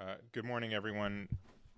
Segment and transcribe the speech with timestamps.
[0.00, 1.26] Uh, good morning, everyone.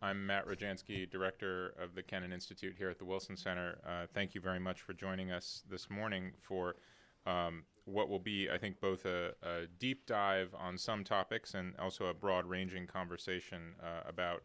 [0.03, 3.79] I'm Matt Rojansky, Director of the Kennan Institute here at the Wilson Center.
[3.87, 6.77] Uh, thank you very much for joining us this morning for
[7.25, 11.75] um, what will be, I think, both a, a, deep dive on some topics and
[11.79, 14.43] also a broad ranging conversation uh, about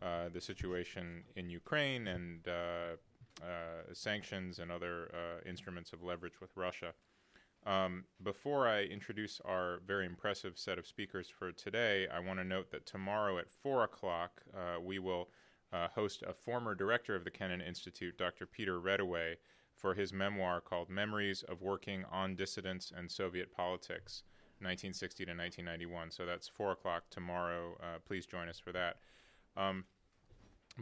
[0.00, 3.42] uh, the situation in Ukraine and uh,
[3.92, 5.10] sanctions and other
[5.44, 6.92] instruments of leverage with Russia.
[7.66, 12.44] Um, before I introduce our very impressive set of speakers for today, I want to
[12.44, 15.28] note that tomorrow at 4 o'clock, uh, we will
[15.72, 18.46] uh, host a former director of the Kennan Institute, Dr.
[18.46, 19.34] Peter Reddaway,
[19.76, 24.24] for his memoir called Memories of Working on Dissidents and Soviet Politics,
[24.58, 26.10] 1960 to 1991.
[26.10, 27.76] So that's 4 o'clock tomorrow.
[27.82, 28.96] Uh, please join us for that.
[29.56, 29.84] Um,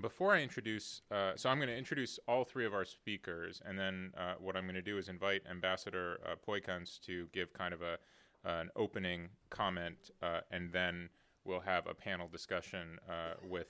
[0.01, 3.79] before I introduce, uh, so I'm going to introduce all three of our speakers, and
[3.79, 7.75] then uh, what I'm going to do is invite Ambassador uh, Poikans to give kind
[7.75, 7.99] of a
[8.45, 11.11] an opening comment, uh, and then
[11.45, 13.67] we'll have a panel discussion uh, with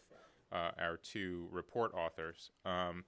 [0.53, 2.51] uh, our two report authors.
[2.67, 3.05] Um,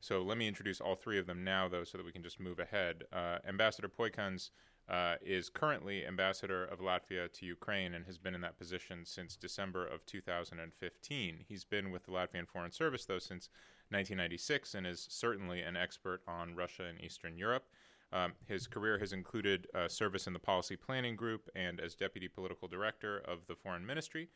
[0.00, 2.40] so let me introduce all three of them now, though, so that we can just
[2.40, 3.02] move ahead.
[3.46, 4.50] Ambassador Poikans
[4.90, 9.36] uh, is currently ambassador of Latvia to Ukraine and has been in that position since
[9.36, 11.44] December of 2015.
[11.48, 13.48] He's been with the Latvian Foreign Service, though, since
[13.90, 17.66] 1996 and is certainly an expert on Russia and Eastern Europe.
[18.12, 22.26] Um, his career has included uh, service in the Policy Planning Group and as Deputy
[22.26, 24.28] Political Director of the Foreign Ministry.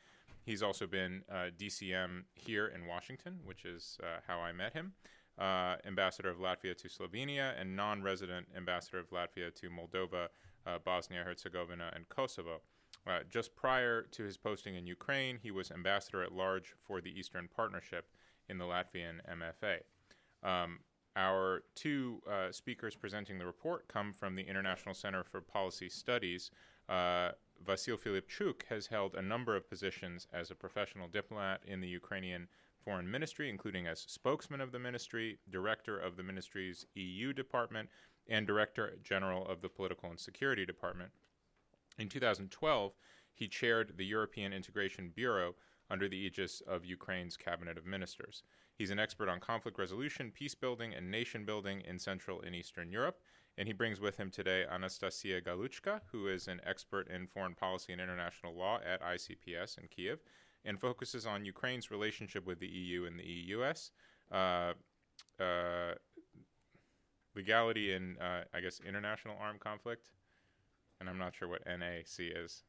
[0.46, 4.92] He's also been uh, DCM here in Washington, which is uh, how I met him
[5.38, 10.28] uh, ambassador of Latvia to Slovenia, and non resident ambassador of Latvia to Moldova,
[10.66, 12.60] uh, Bosnia Herzegovina, and Kosovo.
[13.06, 17.18] Uh, just prior to his posting in Ukraine, he was ambassador at large for the
[17.18, 18.08] Eastern Partnership
[18.48, 19.80] in the Latvian MFA.
[20.42, 20.78] Um,
[21.16, 26.50] our two uh, speakers presenting the report come from the International Center for Policy Studies.
[26.88, 27.30] Uh,
[27.64, 32.48] Vasyl Filipchuk has held a number of positions as a professional diplomat in the Ukrainian
[32.84, 37.88] Foreign Ministry, including as spokesman of the ministry, director of the ministry's EU department,
[38.28, 41.10] and director general of the Political and Security Department.
[41.98, 42.92] In 2012,
[43.32, 45.54] he chaired the European Integration Bureau
[45.90, 48.42] under the aegis of Ukraine's Cabinet of Ministers.
[48.76, 52.90] He's an expert on conflict resolution, peace building, and nation building in Central and Eastern
[52.90, 53.20] Europe.
[53.56, 57.92] And he brings with him today Anastacia Galouchka, who is an expert in foreign policy
[57.92, 60.18] and international law at ICPS in Kiev,
[60.64, 63.90] and focuses on Ukraine's relationship with the EU and the EUS,
[64.32, 64.72] uh,
[65.40, 65.94] uh,
[67.34, 70.10] legality in, uh, I guess, international armed conflict.
[71.00, 72.62] And I'm not sure what NAC is.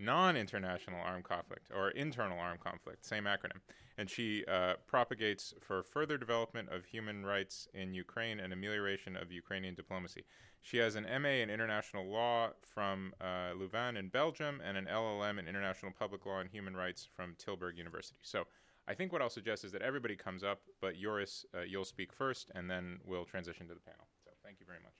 [0.00, 3.60] Non international armed conflict or internal armed conflict, same acronym.
[3.98, 9.30] And she uh, propagates for further development of human rights in Ukraine and amelioration of
[9.30, 10.24] Ukrainian diplomacy.
[10.62, 15.38] She has an MA in International Law from uh, Louvain in Belgium and an LLM
[15.38, 18.20] in International Public Law and Human Rights from Tilburg University.
[18.22, 18.44] So
[18.88, 22.10] I think what I'll suggest is that everybody comes up, but Juris, uh, you'll speak
[22.10, 24.08] first, and then we'll transition to the panel.
[24.24, 24.94] So thank you very much.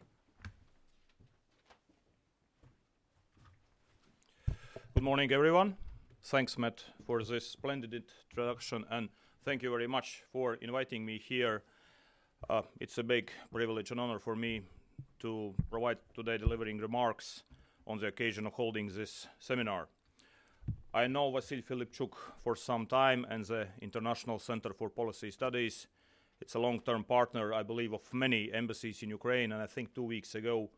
[5.01, 5.79] Good morning, everyone.
[6.25, 9.09] Thanks, Matt, for this splendid introduction, and
[9.47, 11.63] thank you very much for inviting me here.
[12.51, 14.61] Uh, it's a big privilege and honor for me
[15.21, 17.45] to provide today delivering remarks
[17.87, 19.89] on the occasion of holding this seminar.
[20.93, 22.13] I know Vasyl Filipchuk
[22.45, 25.87] for some time and the International Center for Policy Studies.
[26.43, 30.05] It's a long-term partner, I believe, of many embassies in Ukraine, and I think two
[30.05, 30.69] weeks ago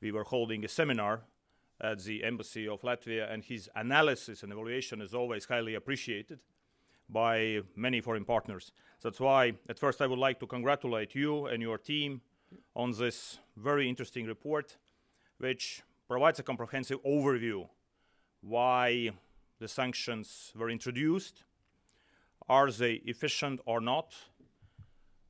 [0.00, 1.24] we were holding a seminar
[1.80, 6.40] at the Embassy of Latvia, and his analysis and evaluation is always highly appreciated
[7.08, 8.72] by many foreign partners.
[9.02, 12.20] That's why, at first, I would like to congratulate you and your team
[12.74, 14.76] on this very interesting report,
[15.38, 17.68] which provides a comprehensive overview
[18.40, 19.10] why
[19.58, 21.44] the sanctions were introduced,
[22.48, 24.14] are they efficient or not,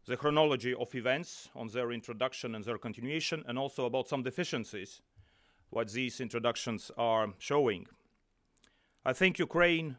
[0.06, 5.02] the chronology of events on their introduction and their continuation, and also about some deficiencies
[5.70, 7.86] what these introductions are showing.
[9.04, 9.96] I think Ukraine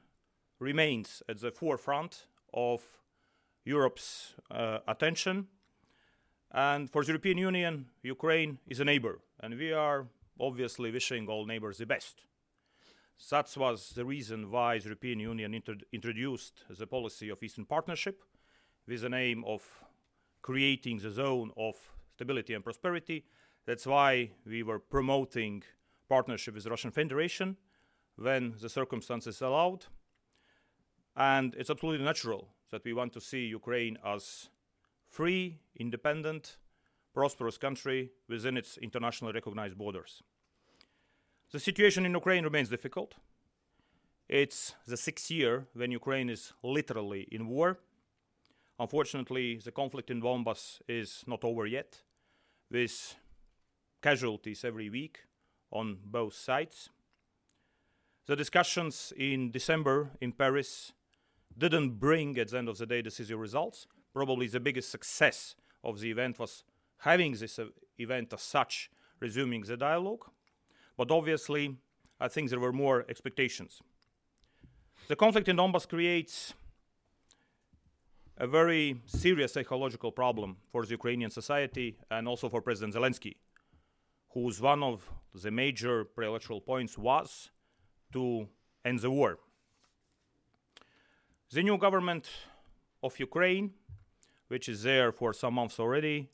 [0.59, 2.81] remains at the forefront of
[3.63, 5.47] Europe's uh, attention
[6.51, 10.07] and for the European Union, Ukraine is a neighbor, and we are
[10.39, 12.25] obviously wishing all neighbors the best.
[13.29, 18.23] That was the reason why the European Union inter- introduced the policy of Eastern Partnership
[18.87, 19.61] with the aim of
[20.41, 21.75] creating the zone of
[22.15, 23.25] stability and prosperity.
[23.69, 25.61] That's why we were promoting
[26.09, 27.55] partnership with the Russian Federation
[28.15, 29.85] when the circumstances allowed.
[31.15, 34.49] And it's absolutely natural that we want to see Ukraine as
[35.07, 36.57] free, independent,
[37.13, 40.23] prosperous country within its internationally recognized borders.
[41.51, 43.17] The situation in Ukraine remains difficult.
[44.27, 47.77] It's the sixth year when Ukraine is literally in war.
[48.79, 52.01] Unfortunately, the conflict in Donbass is not over yet,
[52.71, 53.15] with
[54.01, 55.19] casualties every week
[55.71, 56.89] on both sides.
[58.25, 60.93] The discussions in December in Paris
[61.57, 63.87] didn't bring, at the end of the day, decisive results.
[64.13, 66.63] Probably the biggest success of the event was
[66.99, 67.59] having this
[67.97, 70.25] event as such, resuming the dialogue.
[70.97, 71.77] But obviously,
[72.19, 73.81] I think there were more expectations.
[75.07, 76.53] The conflict in Donbass creates
[78.37, 83.35] a very serious psychological problem for the Ukrainian society and also for President Zelensky,
[84.33, 87.49] whose one of the major pre-electoral points was
[88.13, 88.47] to
[88.85, 89.39] end the war.
[91.51, 92.29] The new government
[93.01, 93.73] of Ukraine,
[94.47, 96.29] which is there for some months already,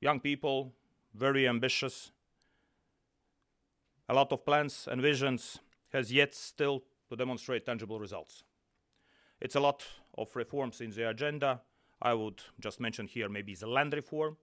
[0.00, 0.72] young people,
[1.14, 2.10] very ambitious,
[4.08, 5.60] a lot of plans and visions,
[5.92, 8.42] has yet still to demonstrate tangible results.
[9.40, 9.84] It's a lot
[10.18, 11.60] of reforms in the agenda.
[12.02, 14.36] I would just mention here maybe the land reform.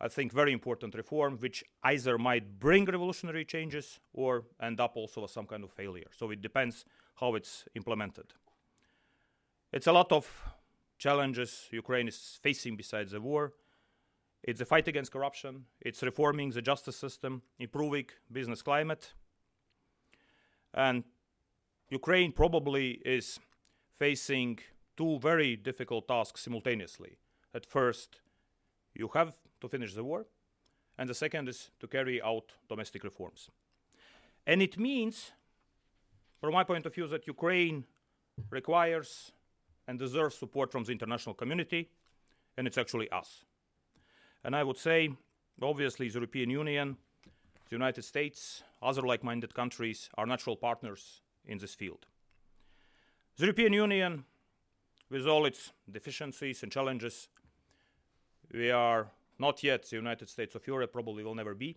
[0.00, 5.24] I think very important reform, which either might bring revolutionary changes or end up also
[5.24, 6.08] as some kind of failure.
[6.16, 6.86] So it depends
[7.16, 8.32] how it's implemented.
[9.72, 10.26] It's a lot of
[10.98, 13.52] challenges Ukraine is facing besides the war.
[14.42, 19.12] It's the fight against corruption, it's reforming the justice system, improving business climate.
[20.72, 21.04] And
[21.90, 23.38] Ukraine probably is
[23.98, 24.60] facing
[24.96, 27.18] two very difficult tasks simultaneously.
[27.52, 28.19] At first,
[28.94, 30.26] you have to finish the war,
[30.98, 33.50] and the second is to carry out domestic reforms.
[34.46, 35.32] And it means,
[36.40, 37.84] from my point of view, that Ukraine
[38.50, 39.32] requires
[39.86, 41.90] and deserves support from the international community,
[42.56, 43.44] and it's actually us.
[44.44, 45.10] And I would say,
[45.62, 46.96] obviously, the European Union,
[47.68, 52.06] the United States, other like minded countries are natural partners in this field.
[53.36, 54.24] The European Union,
[55.10, 57.28] with all its deficiencies and challenges,
[58.52, 59.08] we are
[59.38, 61.76] not yet the United States of Europe, probably will never be,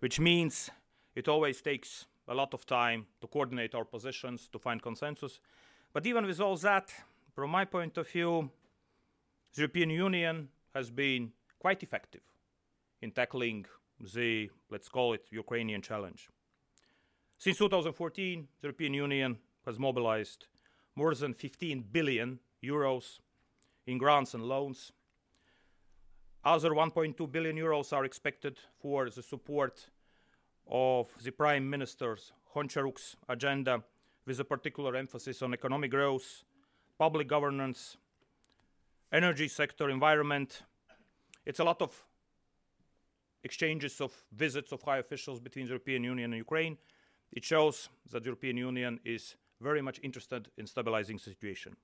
[0.00, 0.70] which means
[1.14, 5.40] it always takes a lot of time to coordinate our positions, to find consensus.
[5.92, 6.92] But even with all that,
[7.34, 8.50] from my point of view,
[9.54, 12.22] the European Union has been quite effective
[13.02, 13.66] in tackling
[14.14, 16.28] the, let's call it, Ukrainian challenge.
[17.38, 20.46] Since 2014, the European Union has mobilized
[20.94, 23.18] more than 15 billion euros
[23.86, 24.92] in grants and loans.
[26.44, 29.88] Other 1.2 billion euros are expected for the support
[30.66, 33.84] of the Prime Minister's Honcharuk's agenda,
[34.26, 36.42] with a particular emphasis on economic growth,
[36.98, 37.96] public governance,
[39.12, 40.62] energy sector, environment.
[41.46, 42.04] It's a lot of
[43.44, 46.76] exchanges of visits of high officials between the European Union and Ukraine.
[47.32, 51.76] It shows that the European Union is very much interested in stabilizing the situation.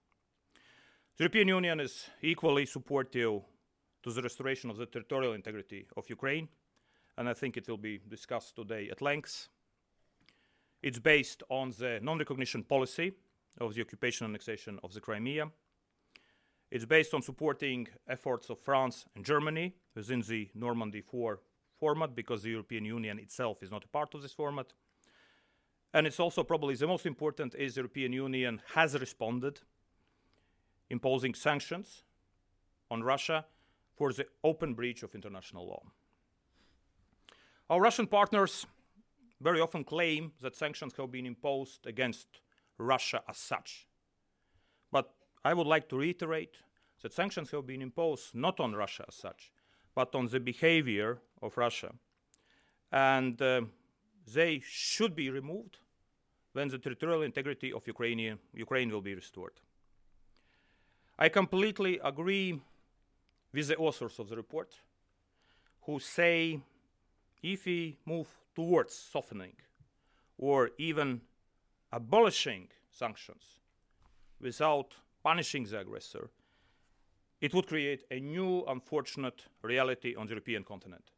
[1.17, 3.43] The European Union is equally supportive
[4.09, 6.49] to the restoration of the territorial integrity of Ukraine,
[7.19, 9.49] and I think it will be discussed today at length.
[10.83, 13.13] It's based on the non recognition policy
[13.61, 15.51] of the occupation and annexation of the Crimea.
[16.71, 21.41] It's based on supporting efforts of France and Germany within the Normandy 4
[21.79, 24.73] format because the European Union itself is not a part of this format.
[25.93, 29.61] And it's also probably the most important is the European Union has responded,
[30.89, 32.05] imposing sanctions
[32.91, 33.45] on Russia
[33.99, 35.83] for the open breach of international law.
[37.69, 38.65] Our Russian partners
[39.41, 42.41] very often claim that sanctions have been imposed against
[42.79, 43.89] Russia as such.
[44.91, 45.11] But
[45.45, 46.57] I would like to reiterate
[47.03, 49.51] that sanctions have been imposed not on Russia as such,
[49.95, 51.93] but on the behavior of Russia.
[52.91, 53.63] And uh,
[54.33, 55.79] they should be removed
[56.53, 59.61] when the territorial integrity of Ukraine, Ukraine will be restored.
[61.19, 62.61] I completely agree
[63.53, 64.75] with the authors of the report
[65.83, 66.61] who say
[67.43, 69.55] if we move towards softening
[70.37, 71.21] or even
[71.93, 73.61] abolishing sanctions
[74.41, 76.31] without punishing the aggressor,
[77.41, 81.13] it would create a new unfortunate reality on the European continent.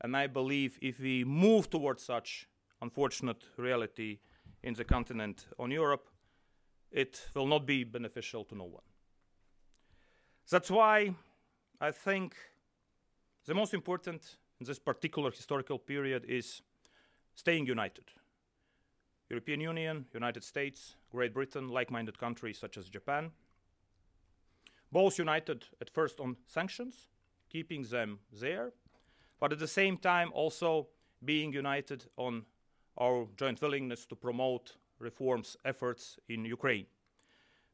[0.00, 2.48] And I believe if we move towards such
[2.82, 4.18] unfortunate reality
[4.62, 6.08] in the continent on Europe,
[6.90, 8.82] it will not be beneficial to no one.
[10.50, 11.14] That's why
[11.80, 12.34] I think
[13.46, 16.62] the most important in this particular historical period is
[17.36, 18.04] staying united.
[19.30, 23.30] European Union, United States, Great Britain, like-minded countries such as Japan,
[24.90, 27.08] both united at first on sanctions,
[27.48, 28.72] keeping them there,
[29.38, 30.88] but at the same time also
[31.24, 32.44] being united on
[32.96, 36.86] our joint willingness to promote reforms efforts in Ukraine.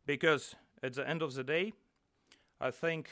[0.05, 1.73] Because at the end of the day,
[2.61, 3.09] I think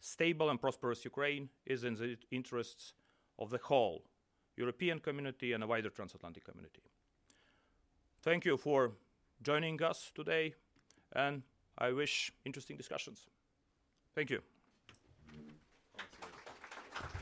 [0.00, 2.94] stable and prosperous Ukraine is in the interests
[3.38, 4.04] of the whole
[4.56, 6.82] European community and a wider transatlantic community.
[8.22, 8.92] Thank you for
[9.42, 10.54] joining us today,
[11.12, 11.42] and
[11.78, 13.26] I wish interesting discussions.
[14.14, 14.40] Thank you.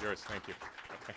[0.01, 0.55] Juris, thank you.
[1.03, 1.15] Okay.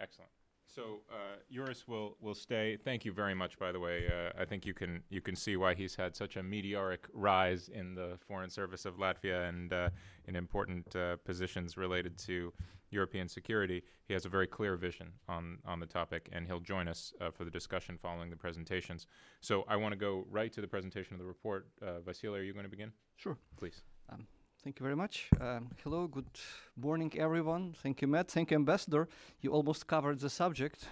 [0.00, 0.30] Excellent.
[0.76, 2.76] So uh, Juris will will stay.
[2.76, 3.58] Thank you very much.
[3.58, 6.36] By the way, uh, I think you can you can see why he's had such
[6.36, 9.88] a meteoric rise in the foreign service of Latvia and uh,
[10.28, 12.52] in important uh, positions related to
[12.90, 13.82] European security.
[14.06, 17.30] He has a very clear vision on on the topic, and he'll join us uh,
[17.30, 19.06] for the discussion following the presentations.
[19.40, 21.68] So I want to go right to the presentation of the report.
[21.80, 22.92] Uh, Vasily, are you going to begin?
[23.16, 23.38] Sure.
[23.56, 23.80] Please.
[24.10, 24.26] Um,
[24.66, 25.28] thank you very much.
[25.40, 26.40] Um, hello, good
[26.76, 27.76] morning, everyone.
[27.84, 28.32] Thank you, Matt.
[28.32, 29.08] Thank you, Ambassador.
[29.40, 30.88] You almost covered the subject.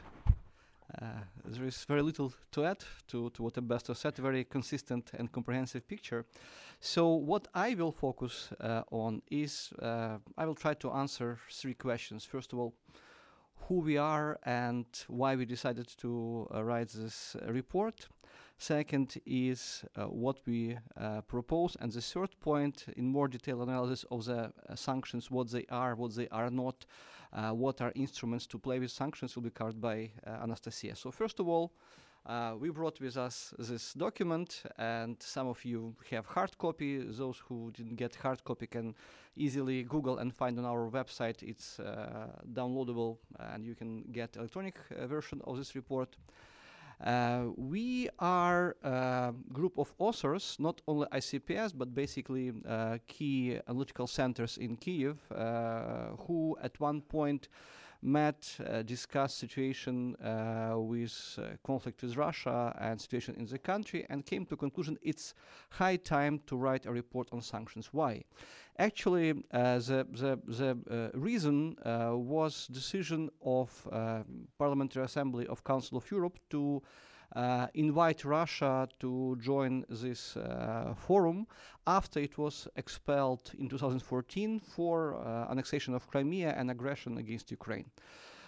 [1.02, 1.07] Uh,
[1.45, 5.88] there is very little to add to, to what Ambassador said, very consistent and comprehensive
[5.88, 6.25] picture.
[6.78, 11.75] So, what I will focus uh, on is uh, I will try to answer three
[11.75, 12.25] questions.
[12.25, 12.75] First of all,
[13.66, 18.07] who we are and why we decided to uh, write this uh, report.
[18.59, 24.05] Second is uh, what we uh, propose, and the third point, in more detailed analysis
[24.11, 26.87] of the uh, sanctions, what they are, what they are not,
[27.33, 30.97] uh, what are instruments to play with sanctions, will be covered by uh, Anastacia.
[30.97, 31.73] So first of all,
[32.26, 36.99] uh, we brought with us this document, and some of you have hard copy.
[36.99, 38.95] Those who didn't get hard copy can
[39.37, 41.43] easily Google and find on our website.
[41.43, 41.79] It's
[42.50, 46.17] downloadable, and you can get electronic version of this report.
[47.02, 54.06] Uh, we are a group of authors, not only ICPS, but basically uh, key analytical
[54.06, 57.48] centers in Kiev, uh, who at one point
[58.04, 64.06] met, uh, discussed situation uh, with uh, conflict with Russia and situation in the country,
[64.11, 65.34] and came to conclusion it's
[65.70, 67.88] high time to write a report on sanctions.
[67.92, 68.23] Why?
[68.78, 73.88] Actually, uh, the the, the uh, reason uh, was decision of
[74.58, 76.82] Parliamentary Assembly of Council of Europe to
[77.75, 81.47] invite Russia to join this uh, forum
[81.87, 87.91] after it was expelled in 2014 for uh, annexation of Crimea and aggression against Ukraine.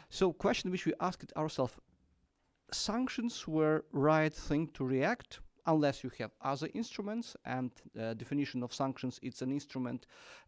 [0.08, 1.74] So, question which we asked ourselves:
[2.72, 8.72] sanctions were right thing to react unless you have other instruments and uh, definition of
[8.72, 10.06] sanctions it's an instrument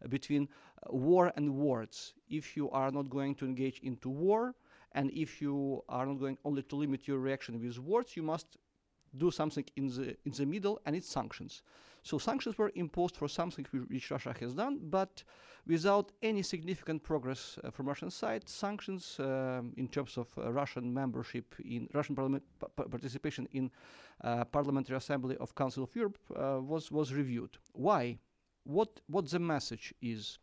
[0.09, 4.55] between uh, war and words if you are not going to engage into war
[4.93, 8.57] and if you are not going only to limit your reaction with words, you must
[9.17, 11.63] do something in the in the middle, and it's sanctions.
[12.03, 15.23] So sanctions were imposed for something which Russia has done, but
[15.67, 18.47] without any significant progress uh, from Russian side.
[18.47, 22.43] Sanctions um, in terms of uh, Russian membership in Russian parliament
[22.75, 23.69] participation in
[24.23, 27.57] uh, Parliamentary Assembly of Council of Europe uh, was was reviewed.
[27.73, 28.17] Why?
[28.63, 30.39] What what the message is?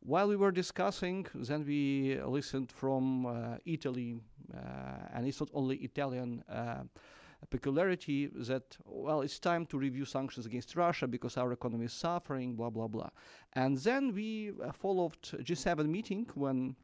[0.00, 4.20] While we were discussing, then we listened from uh, Italy,
[4.54, 4.58] uh,
[5.12, 6.84] and it's not only Italian uh,
[7.50, 12.54] peculiarity that well it's time to review sanctions against russia because our economy is suffering
[12.54, 13.08] blah blah blah.
[13.52, 16.76] And then we followed g7 meeting when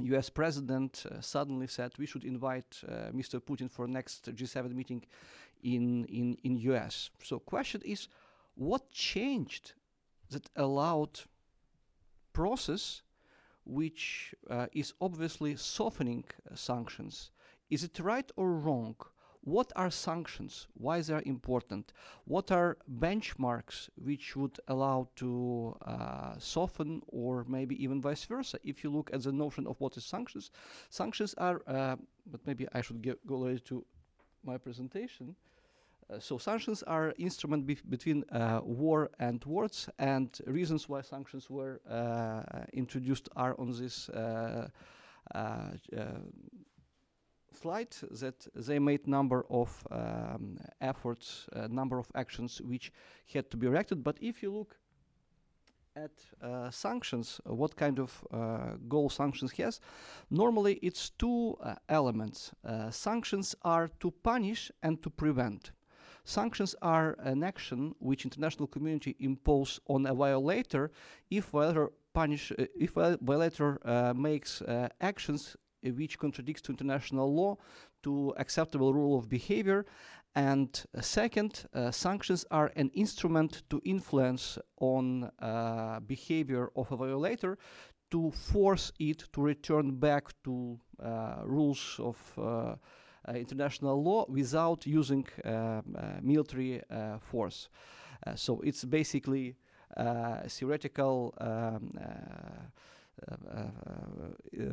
[0.00, 5.02] us president uh, suddenly said we should invite uh, mr putin for next g7 meeting
[5.62, 8.08] in in in us so question is
[8.54, 9.72] what changed
[10.30, 11.20] that allowed
[12.36, 13.02] process
[13.64, 17.30] which uh, is obviously softening uh, sanctions.
[17.70, 18.94] Is it right or wrong?
[19.40, 20.66] What are sanctions?
[20.74, 21.92] Why they are important?
[22.24, 22.76] What are
[23.06, 28.58] benchmarks which would allow to uh, soften or maybe even vice versa?
[28.62, 30.50] If you look at the notion of what is sanctions,
[30.90, 31.96] sanctions are, uh,
[32.32, 33.84] but maybe I should go to
[34.44, 35.36] my presentation.
[36.08, 41.80] Uh, so sanctions are instrument between uh, war and words, and reasons why sanctions were
[41.90, 44.68] uh, introduced are on this uh,
[45.34, 45.70] uh,
[47.52, 47.96] slide.
[48.20, 52.92] That they made number of um, efforts, number of actions which
[53.32, 54.04] had to be reacted.
[54.04, 54.76] But if you look
[55.96, 56.12] at
[56.72, 58.24] sanctions, what kind of
[58.88, 59.80] goal sanctions has,
[60.30, 61.56] normally it's two
[61.88, 62.52] elements.
[62.90, 65.72] sanctions are to punish and to prevent.
[66.28, 70.90] Sanctions are an action which international community impose on a violator
[71.30, 72.90] if violator punish uh, if
[73.20, 77.56] violator uh, makes uh, actions which contradicts to international law
[78.02, 79.86] to acceptable rule of behavior.
[80.34, 86.96] And uh, second, uh, sanctions are an instrument to influence on uh, behavior of a
[86.96, 87.56] violator
[88.10, 92.76] to force it to return back to uh, rules of uh, uh,
[93.34, 96.80] international law without using um, military
[97.20, 97.68] force.
[98.34, 99.56] so it's basically
[100.48, 102.62] theoretical um, uh, uh, uh,
[103.16, 103.60] Uh, uh,
[104.60, 104.72] uh,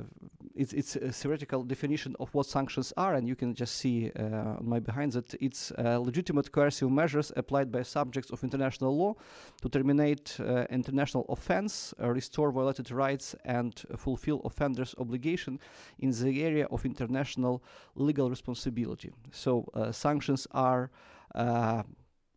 [0.53, 4.67] it's, it's a theoretical definition of what sanctions are, and you can just see on
[4.67, 9.13] my behind that it's legitimate coercive measures applied by subjects of international law
[9.61, 10.37] to terminate
[10.69, 15.59] international offense, restore violated rights, and fulfill offenders' obligation
[15.99, 17.63] in the area of international
[17.95, 19.11] legal responsibility.
[19.31, 20.91] So sanctions are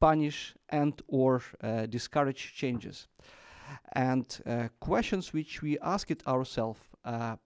[0.00, 3.08] punish and or uh, discourage changes
[3.92, 7.36] and uh, questions which we asked ourselves uh,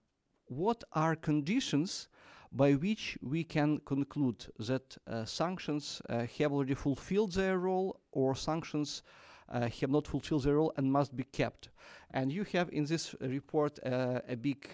[0.47, 2.09] what are conditions
[2.51, 8.35] by which we can conclude that uh, sanctions uh, have already fulfilled their role or
[8.35, 9.03] sanctions
[9.49, 11.69] uh, have not fulfilled their role and must be kept.
[12.13, 14.69] And you have in this report uh, a big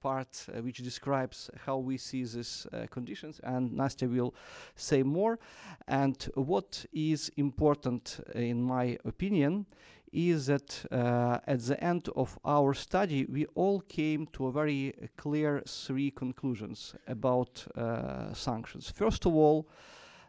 [0.00, 4.34] part which describes how we see these conditions, and Nastya will
[4.74, 5.38] say more.
[5.86, 9.66] And what is important, in my opinion,
[10.12, 14.94] is that uh, at the end of our study, we all came to a very
[15.16, 18.90] clear three conclusions about uh, sanctions.
[18.90, 19.68] First of all,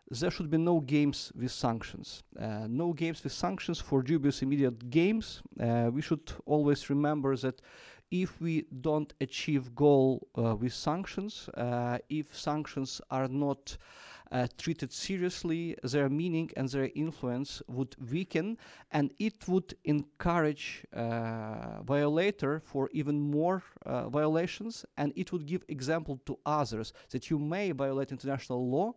[0.09, 2.23] there should be no games with sanctions.
[2.39, 5.41] Uh, no games with sanctions for dubious immediate games.
[5.59, 7.61] Uh, we should always remember that
[8.09, 13.77] if we don't achieve goal uh, with sanctions, uh, if sanctions are not
[14.31, 18.57] uh, treated seriously, their meaning and their influence would weaken,
[18.91, 25.63] and it would encourage uh, violator for even more uh, violations, and it would give
[25.67, 28.93] example to others that you may violate international law,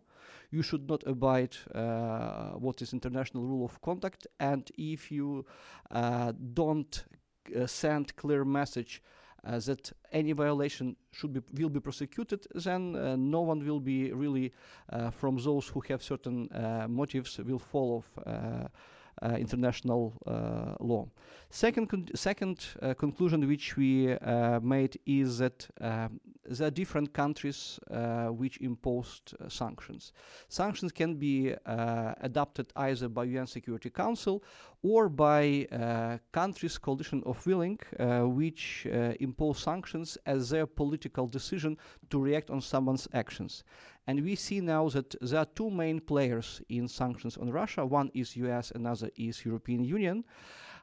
[0.51, 5.45] you should not abide uh, what is international rule of conduct, and if you
[5.91, 7.05] uh, don't
[7.55, 9.01] uh, send clear message
[9.43, 14.11] uh, that any violation should be will be prosecuted, then uh, no one will be
[14.11, 14.53] really
[14.89, 16.47] uh, from those who have certain
[16.89, 18.67] motives will follow uh,
[19.23, 21.07] international uh, law.
[21.49, 24.15] Second, con second uh, conclusion which we
[24.61, 27.79] made is that um, there are different countries
[28.29, 30.13] which imposed sanctions.
[30.47, 31.53] Sanctions can be
[32.21, 34.41] adopted either by UN Security Council
[34.83, 41.27] or by uh, countries coalition of willing uh, which uh, impose sanctions as their political
[41.27, 41.77] decision
[42.09, 43.63] to react on someone's actions
[44.07, 47.85] and we see now that there are two main players in sanctions on Russia.
[47.85, 50.23] One is US, another is European Union.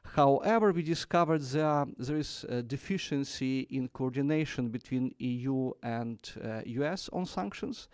[0.03, 7.09] However, we discovered there, there is a deficiency in coordination between EU and uh, US
[7.09, 7.89] on sanctions.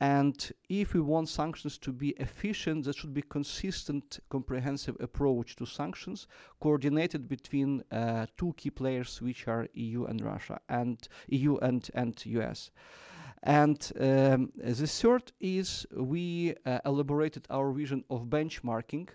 [0.00, 5.66] And if we want sanctions to be efficient, there should be consistent, comprehensive approach to
[5.66, 6.28] sanctions,
[6.60, 12.24] coordinated between uh, two key players, which are EU and Russia, and EU and, and
[12.26, 12.70] US.
[13.42, 19.08] And um, the third is we uh, elaborated our vision of benchmarking,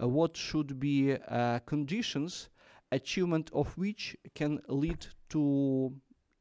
[0.00, 2.48] uh, what should be uh, conditions,
[2.90, 5.92] achievement of which can lead to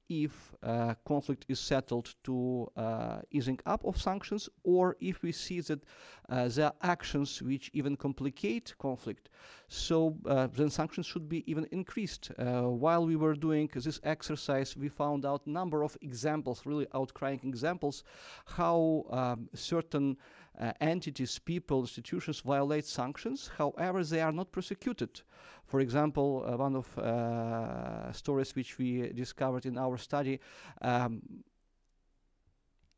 [0.09, 5.61] if uh, conflict is settled to uh, easing up of sanctions, or if we see
[5.61, 5.83] that
[6.29, 9.29] uh, there are actions which even complicate conflict.
[9.67, 12.31] So uh, then sanctions should be even increased.
[12.37, 17.43] Uh, while we were doing this exercise, we found out number of examples, really outcrying
[17.43, 18.03] examples,
[18.45, 20.17] how um, certain
[20.59, 23.49] uh, entities, people, institutions violate sanctions.
[23.57, 25.21] However, they are not prosecuted.
[25.65, 30.39] For example, uh, one of uh, stories which we discovered in our study.
[30.81, 31.21] Um,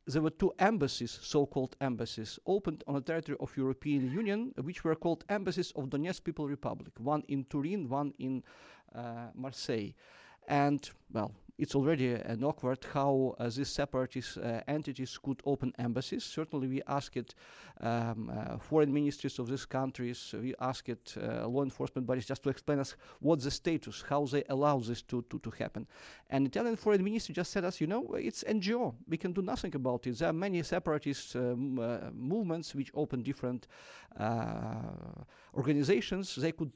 [0.08, 4.96] there were two embassies, so-called embassies, opened on the territory of European Union, which were
[4.96, 8.44] called embassies of Donetsk People Republic, one in Turin, one in
[8.96, 9.94] uh, Marseille.
[10.48, 16.24] And, well, it's already an awkward how uh, these separatist uh, entities could open embassies.
[16.24, 17.36] Certainly, we asked
[17.82, 22.50] um, uh, foreign ministries of these countries, we asked uh, law enforcement bodies just to
[22.50, 25.86] explain us what's the status, how they allow this to, to, to happen.
[26.32, 28.96] And Italian foreign ministry just said us, you know, it's NGO.
[29.08, 30.18] We can do nothing about it.
[30.18, 33.68] There are many separatist um, uh, movements which open different
[34.20, 34.82] uh,
[35.54, 36.36] organizations.
[36.36, 36.72] They could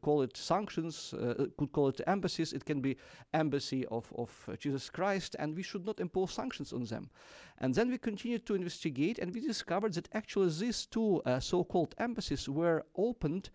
[0.00, 1.14] call it sanctions,
[1.56, 2.52] could call it embassies.
[2.52, 2.96] It can be
[3.32, 7.10] embassy of of uh, Jesus Christ, and we should not impose sanctions on them.
[7.58, 11.94] And then we continued to investigate, and we discovered that actually these two uh, so-called
[11.98, 13.50] embassies were opened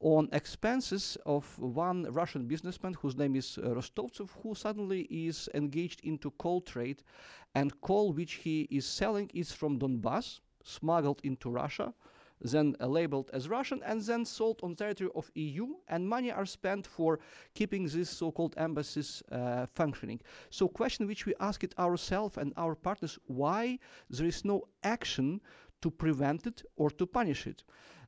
[0.00, 6.00] on expenses of one Russian businessman whose name is uh, Rostovtsev, who suddenly is engaged
[6.04, 7.02] into coal trade,
[7.54, 11.94] and coal which he is selling is from Donbass, smuggled into Russia
[12.44, 16.46] then uh, labeled as Russian, and then sold on territory of EU, and money are
[16.46, 17.18] spent for
[17.54, 20.20] keeping these so-called embassies uh, functioning.
[20.50, 23.78] So question which we ask it ourselves and our partners, why
[24.10, 25.40] there is no action
[25.82, 27.62] to prevent it or to punish it.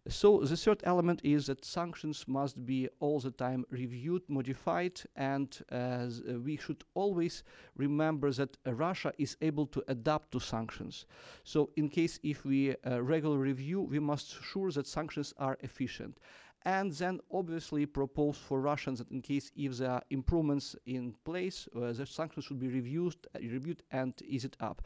[0.09, 5.49] So the third element is that sanctions must be all the time reviewed, modified, and
[5.73, 6.07] uh,
[6.45, 7.42] we should always
[7.77, 11.07] remember that uh, Russia is able to adapt to sanctions.
[11.42, 16.19] So in case if we uh, regular review, we must sure that sanctions are efficient
[16.64, 21.69] and then obviously propose for Russians that in case if there are improvements in place,
[21.77, 24.83] uh, the sanctions should be reviewed, uh, reviewed and eased up.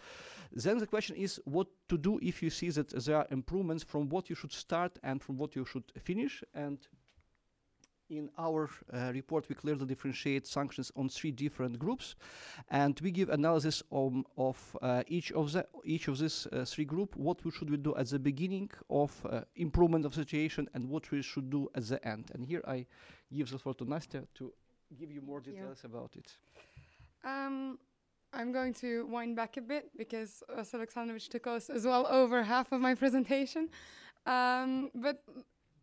[0.53, 4.09] Then the question is what to do if you see that there are improvements from
[4.09, 6.43] what you should start and from what you should finish.
[6.55, 6.79] And
[8.11, 12.17] in our uh, report, we clearly differentiate sanctions on three different groups,
[12.69, 16.85] and we give analysis of, of uh, each of the each of these uh, three
[16.85, 17.17] group.
[17.17, 21.11] What we should we do at the beginning of uh, improvement of situation, and what
[21.11, 22.31] we should do at the end.
[22.35, 22.87] And here I
[23.33, 24.53] give the floor to Nastya to
[24.99, 25.91] give you more details yeah.
[25.91, 26.37] about it.
[27.25, 27.79] Um,
[28.33, 32.43] I'm going to wind back a bit because Vasil Alexandrovich took us as well over
[32.43, 33.69] half of my presentation.
[34.27, 35.23] Um, but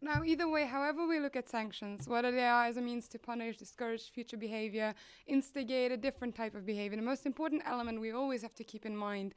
[0.01, 3.19] now, either way, however we look at sanctions, whether they are as a means to
[3.19, 4.93] punish, discourage future behavior,
[5.25, 8.85] instigate a different type of behavior, the most important element we always have to keep
[8.85, 9.33] in mind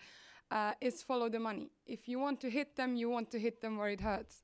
[0.51, 1.71] uh, is follow the money.
[1.87, 4.43] If you want to hit them, you want to hit them where it hurts.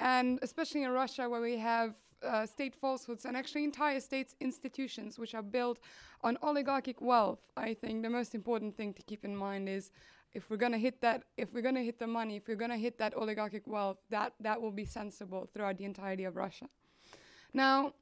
[0.00, 1.94] And especially in Russia, where we have
[2.24, 5.78] uh, state falsehoods and actually entire state institutions which are built
[6.22, 9.90] on oligarchic wealth, I think the most important thing to keep in mind is
[10.34, 12.70] if we're going to hit that if we're to hit the money if we're going
[12.70, 16.66] to hit that oligarchic wealth that that will be sensible throughout the entirety of russia
[17.52, 17.92] now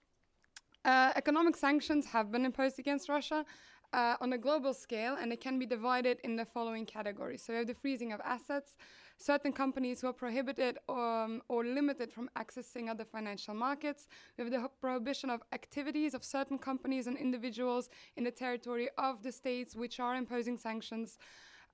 [0.85, 3.45] uh, economic sanctions have been imposed against russia
[3.93, 7.53] uh, on a global scale and they can be divided in the following categories so
[7.53, 8.77] we have the freezing of assets
[9.21, 14.09] certain companies who are prohibited um, or limited from accessing other financial markets.
[14.39, 19.23] We have the prohibition of activities of certain companies and individuals in the territory of
[19.23, 21.19] the states which are imposing sanctions.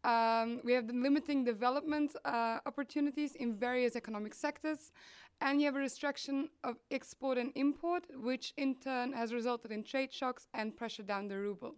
[0.05, 4.93] Um, we have the limiting development uh, opportunities in various economic sectors.
[5.41, 9.85] And you have a restriction of export and import, which in turn has resulted in
[9.85, 11.75] trade shocks and pressure down the ruble.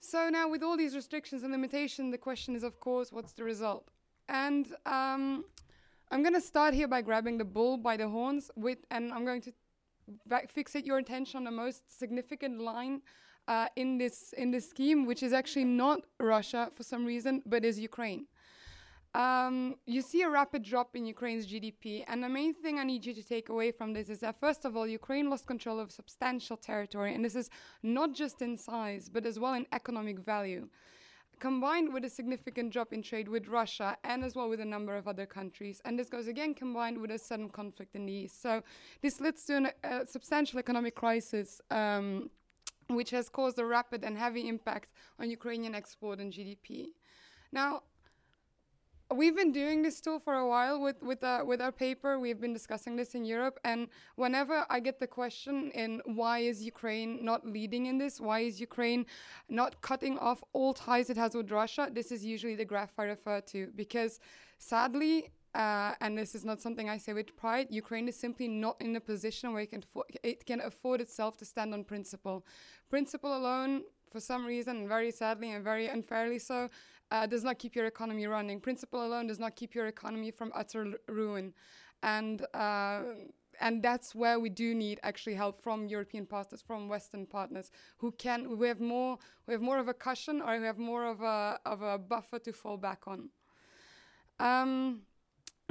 [0.00, 3.44] So now, with all these restrictions and limitations, the question is, of course, what's the
[3.44, 3.88] result?
[4.28, 5.44] And um,
[6.10, 9.24] I'm going to start here by grabbing the bull by the horns, with, and I'm
[9.24, 9.52] going to
[10.28, 13.02] fixate your attention on the most significant line
[13.52, 15.98] uh, in this in this scheme, which is actually not
[16.34, 18.24] Russia for some reason, but is Ukraine.
[19.24, 19.56] Um,
[19.94, 23.14] you see a rapid drop in Ukraine's GDP, and the main thing I need you
[23.20, 26.56] to take away from this is that first of all, Ukraine lost control of substantial
[26.70, 27.48] territory, and this is
[27.98, 30.64] not just in size, but as well in economic value.
[31.48, 34.94] Combined with a significant drop in trade with Russia and as well with a number
[35.00, 35.76] of other countries.
[35.84, 38.40] And this goes again combined with a sudden conflict in the East.
[38.46, 38.52] So
[39.04, 42.30] this leads to a substantial economic crisis um,
[42.94, 46.88] which has caused a rapid and heavy impact on Ukrainian export and GDP.
[47.52, 47.82] Now,
[49.12, 52.18] we've been doing this tool for a while with with, uh, with our paper.
[52.18, 56.62] We've been discussing this in Europe, and whenever I get the question in why is
[56.62, 59.06] Ukraine not leading in this, why is Ukraine
[59.48, 63.04] not cutting off all ties it has with Russia, this is usually the graph I
[63.04, 64.20] refer to because
[64.58, 68.80] sadly uh, and this is not something I say with pride, Ukraine is simply not
[68.80, 69.84] in a position where it can,
[70.22, 72.46] it can afford itself to stand on principle.
[72.88, 76.70] Principle alone, for some reason, very sadly and very unfairly so,
[77.10, 78.60] uh, does not keep your economy running.
[78.60, 81.52] Principle alone does not keep your economy from utter ruin.
[82.02, 83.02] And uh,
[83.60, 88.10] and that's where we do need actually help from European partners, from Western partners, who
[88.12, 91.20] can who have more who have more of a cushion or who have more of
[91.20, 93.28] a of a buffer to fall back on.
[94.40, 95.02] Um,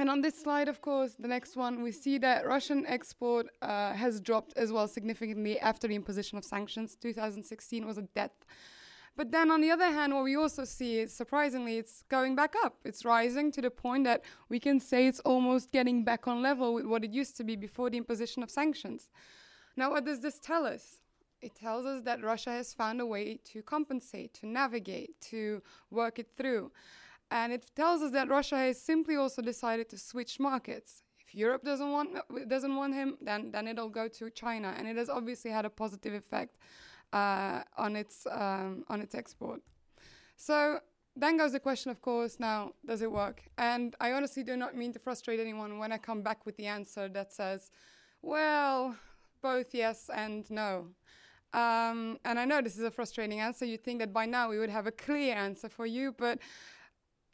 [0.02, 3.94] and on this slide, of course, the next one, we see that Russian export uh,
[3.94, 6.96] has dropped as well significantly after the imposition of sanctions.
[6.96, 8.32] 2016 was a death.
[9.16, 12.56] But then on the other hand, what we also see is surprisingly, it's going back
[12.64, 12.80] up.
[12.84, 16.74] It's rising to the point that we can say it's almost getting back on level
[16.74, 19.08] with what it used to be before the imposition of sanctions.
[19.78, 21.02] Now, what does this tell us?
[21.44, 25.62] It tells us that Russia has found a way to compensate, to navigate, to
[25.92, 26.72] work it through.
[27.32, 31.02] And it tells us that Russia has simply also decided to switch markets.
[31.26, 32.10] If Europe doesn't want
[32.50, 35.70] doesn't want him, then then it'll go to China, and it has obviously had a
[35.70, 36.58] positive effect
[37.14, 39.62] uh, on its um, on its export.
[40.36, 40.82] So
[41.16, 42.38] then goes the question, of course.
[42.40, 43.44] Now, does it work?
[43.58, 46.68] And I honestly do not mean to frustrate anyone when I come back with the
[46.68, 47.72] answer that says,
[48.22, 48.98] "Well,
[49.42, 50.88] both yes and no."
[51.54, 53.66] Um, and I know this is a frustrating answer.
[53.66, 56.40] You'd think that by now we would have a clear answer for you, but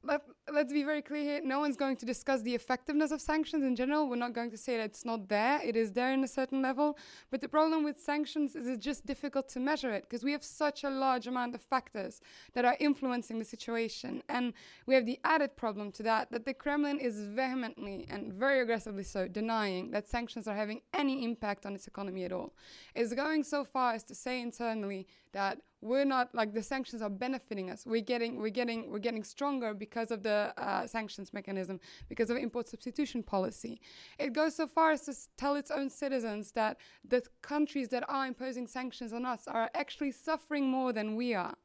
[0.08, 0.22] let,
[0.54, 1.42] let's be very clear here.
[1.44, 4.10] No one's going to discuss the effectiveness of sanctions in general.
[4.10, 5.60] We're not going to say that it's not there.
[5.64, 6.98] It is there in a certain level.
[7.30, 10.44] But the problem with sanctions is it's just difficult to measure it because we have
[10.44, 12.22] such a large amount of factors
[12.54, 14.24] that are influencing the situation.
[14.30, 14.54] And
[14.86, 19.04] we have the added problem to that that the Kremlin is vehemently and very aggressively
[19.04, 22.54] so denying that sanctions are having any impact on its economy at all.
[22.96, 27.10] It's going so far as to say internally that we're not like the sanctions are
[27.10, 27.86] benefiting us.
[27.86, 32.38] We're getting we're getting we're getting stronger because of the uh, sanctions mechanism, because of
[32.38, 33.74] import substitution policy.
[34.18, 36.78] It goes so far as to tell its own citizens that
[37.14, 41.56] the countries that are imposing sanctions on us are actually suffering more than we are.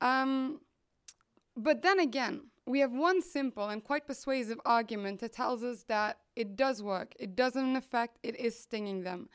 [0.00, 0.60] Um,
[1.56, 6.18] but then again, we have one simple and quite persuasive argument that tells us that
[6.34, 9.28] it does work, it doesn't affect, it is stinging them.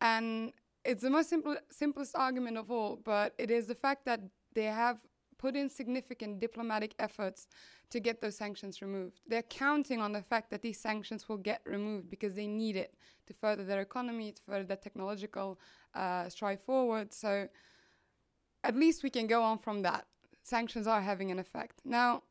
[0.00, 0.52] And
[0.84, 4.20] it's the most simple, simplest argument of all, but it is the fact that
[4.54, 4.98] they have
[5.38, 7.48] put in significant diplomatic efforts
[7.90, 9.20] to get those sanctions removed.
[9.26, 12.94] They're counting on the fact that these sanctions will get removed because they need it
[13.26, 15.58] to further their economy, to further their technological
[15.94, 17.12] uh, strive forward.
[17.12, 17.48] So
[18.64, 20.06] at least we can go on from that.
[20.42, 21.80] Sanctions are having an effect.
[21.84, 22.22] Now,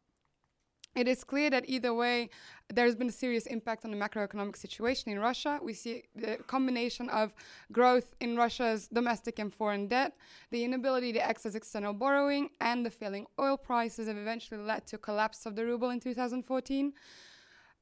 [0.95, 2.29] it is clear that either way,
[2.73, 5.60] there's been a serious impact on the macroeconomic situation in Russia.
[5.62, 7.34] We see the combination of
[7.71, 10.13] growth in Russia's domestic and foreign debt,
[10.51, 14.95] the inability to access external borrowing, and the falling oil prices have eventually led to
[14.95, 16.93] a collapse of the ruble in 2014.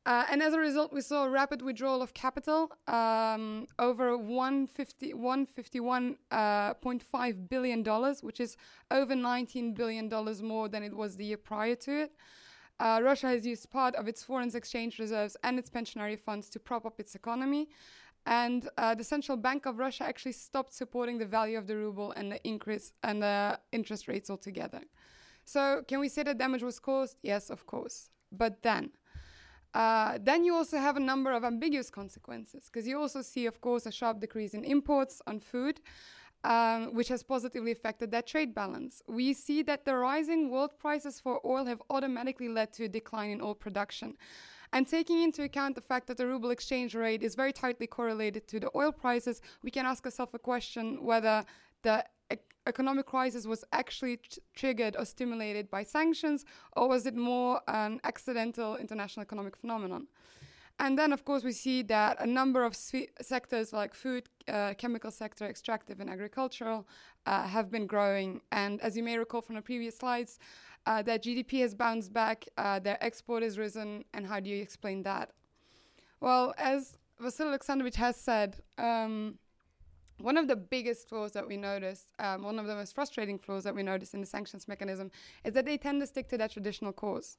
[0.05, 5.13] Uh, and as a result, we saw a rapid withdrawal of capital, um, over 150,
[5.13, 8.57] 151.5 uh, billion dollars, which is
[8.91, 12.11] over 19 billion dollars more than it was the year prior to it.
[12.79, 16.59] Uh, Russia has used part of its foreign exchange reserves and its pensionary funds to
[16.59, 17.69] prop up its economy.
[18.25, 22.11] And uh, the central bank of Russia actually stopped supporting the value of the ruble
[22.13, 24.81] and the increase and the interest rates altogether.
[25.45, 27.17] So, can we say that damage was caused?
[27.21, 28.09] Yes, of course.
[28.31, 28.91] But then,
[29.73, 33.59] uh, then you also have a number of ambiguous consequences because you also see, of
[33.59, 35.81] course, a sharp decrease in imports on food
[36.43, 39.01] um, which has positively affected that trade balance.
[39.07, 43.31] We see that the rising world prices for oil have automatically led to a decline
[43.31, 44.17] in oil production.
[44.73, 48.47] And taking into account the fact that the ruble exchange rate is very tightly correlated
[48.47, 51.45] to the oil prices, we can ask ourselves a question whether
[51.83, 54.19] the e- economic crisis was actually
[54.55, 56.43] triggered or stimulated by sanctions,
[56.75, 60.07] or was it more an accidental international economic phenomenon?
[60.79, 65.11] And then, of course, we see that a number of sectors like food, uh, chemical
[65.11, 66.87] sector, extractive, and agricultural
[67.25, 68.41] uh, have been growing.
[68.51, 70.39] And as you may recall from the previous slides,
[70.85, 74.03] uh, that GDP has bounced back, uh, their export has risen.
[74.13, 75.29] And how do you explain that?
[76.19, 79.37] Well, as Vasil Alexandrovich has said, um,
[80.23, 83.65] one of the biggest flaws that we notice, um, one of the most frustrating flaws
[83.65, 85.11] that we notice in the sanctions mechanism,
[85.43, 87.37] is that they tend to stick to their traditional course.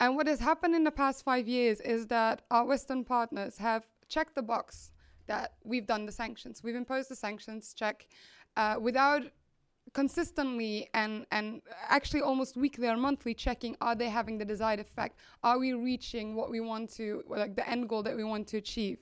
[0.00, 3.86] And what has happened in the past five years is that our Western partners have
[4.08, 4.90] checked the box
[5.28, 8.08] that we've done the sanctions, we've imposed the sanctions check
[8.56, 9.22] uh, without
[9.92, 15.18] consistently and and actually almost weekly or monthly checking are they having the desired effect?
[15.42, 18.56] Are we reaching what we want to like the end goal that we want to
[18.56, 18.98] achieve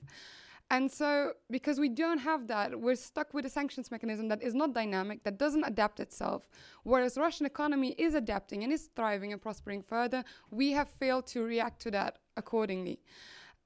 [0.73, 4.55] and so, because we don't have that, we're stuck with a sanctions mechanism that is
[4.55, 6.49] not dynamic, that doesn't adapt itself.
[6.81, 11.43] Whereas Russian economy is adapting and is thriving and prospering further, we have failed to
[11.43, 12.99] react to that accordingly.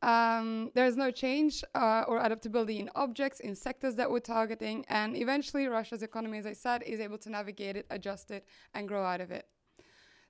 [0.02, 4.84] Um, there is no change uh, or adaptability in objects, in sectors that we're targeting,
[4.90, 8.86] and eventually Russia's economy, as I said, is able to navigate it, adjust it, and
[8.86, 9.48] grow out of it.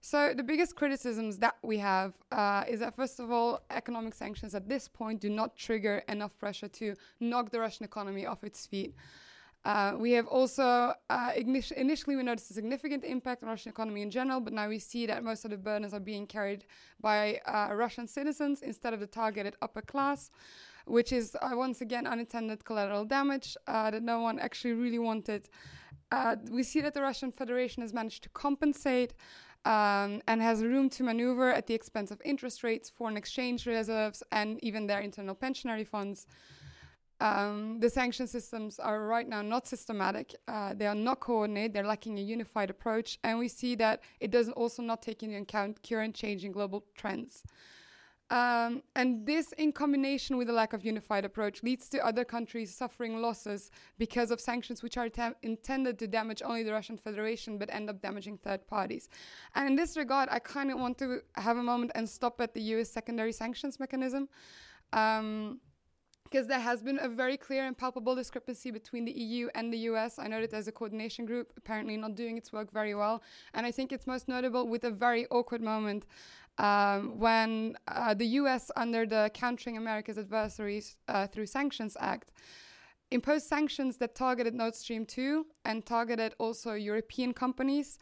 [0.02, 4.56] So the biggest criticisms that we have uh, is that first of all, economic sanctions
[4.56, 8.66] at this point do not trigger enough pressure to knock the Russian economy off its
[8.66, 8.94] feet.
[9.66, 14.10] Uh, we have also uh, initially we noticed a significant impact on Russian economy in
[14.10, 16.64] general, but now we see that most of the burdens are being carried
[17.02, 20.32] by uh, Russian citizens instead of the targeted upper class,
[20.86, 25.50] which is uh, once again unintended collateral damage uh, that no one actually really wanted.
[26.14, 29.14] Uh, we see that the Russian Federation has managed to compensate
[29.68, 34.24] um, and has room to maneuver at the expense of interest rates, foreign exchange reserves,
[34.32, 36.26] and even their internal pensionary funds.
[37.20, 40.36] Um, the sanction systems are right now not systematic.
[40.48, 41.74] Uh, they are not coordinated.
[41.74, 45.38] They're lacking a unified approach, and we see that it does also not take into
[45.38, 47.44] account current changing global trends.
[48.30, 52.76] Um, and this, in combination with a lack of unified approach, leads to other countries
[52.76, 55.10] suffering losses because of sanctions which are
[55.44, 59.08] intended to damage only the Russian Federation but end up damaging third parties.
[59.56, 62.54] And in this regard, I kind of want to have a moment and stop at
[62.54, 64.28] the US secondary sanctions mechanism.
[64.92, 65.62] Um,
[66.30, 69.78] because there has been a very clear and palpable discrepancy between the EU and the
[69.90, 70.20] US.
[70.20, 73.24] I know that there's a coordination group apparently not doing its work very well.
[73.54, 76.06] And I think it's most notable with a very awkward moment
[76.58, 82.32] um, when uh, the US, under the Countering America's Adversaries uh, through Sanctions Act,
[83.12, 88.00] imposed sanctions that targeted Nord Stream 2 and targeted also European companies.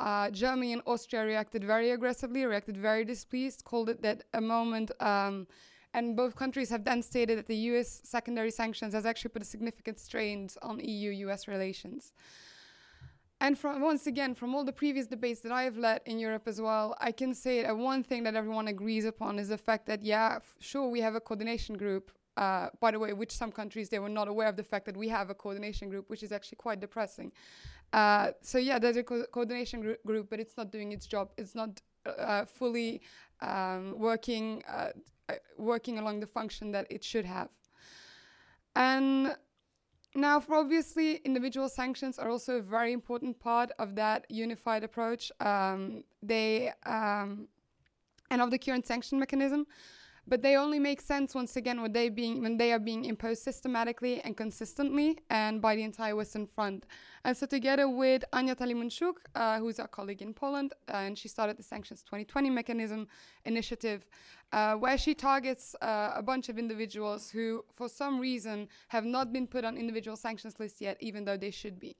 [0.00, 4.90] Uh, Germany and Austria reacted very aggressively, reacted very displeased, called it that a moment.
[5.00, 5.46] Um,
[5.94, 9.44] and both countries have then stated that the US secondary sanctions has actually put a
[9.44, 12.12] significant strain on EU US relations.
[13.40, 16.48] And from once again, from all the previous debates that I have led in Europe
[16.48, 19.86] as well, I can say that one thing that everyone agrees upon is the fact
[19.86, 22.10] that, yeah, f- sure, we have a coordination group.
[22.36, 24.96] Uh, by the way, which some countries they were not aware of the fact that
[24.96, 27.32] we have a coordination group, which is actually quite depressing.
[27.92, 31.32] Uh, so yeah, there's a co- coordination gr- group, but it's not doing its job.
[31.36, 33.02] It's not uh, fully
[33.40, 34.90] um, working uh,
[35.28, 37.48] uh, working along the function that it should have.
[38.76, 39.36] And
[40.20, 45.30] now, for obviously, individual sanctions are also a very important part of that unified approach.
[45.40, 47.48] Um, they um,
[48.30, 49.66] and of the current sanction mechanism
[50.28, 53.42] but they only make sense once again when they being when they are being imposed
[53.42, 56.86] systematically and consistently and by the entire Western Front.
[57.24, 61.28] And so together with Anya Talimunchuk, uh, who's our colleague in Poland, uh, and she
[61.28, 63.08] started the Sanctions 2020 mechanism
[63.44, 64.06] initiative,
[64.52, 69.32] uh, where she targets uh, a bunch of individuals who, for some reason, have not
[69.32, 71.96] been put on individual sanctions list yet, even though they should be.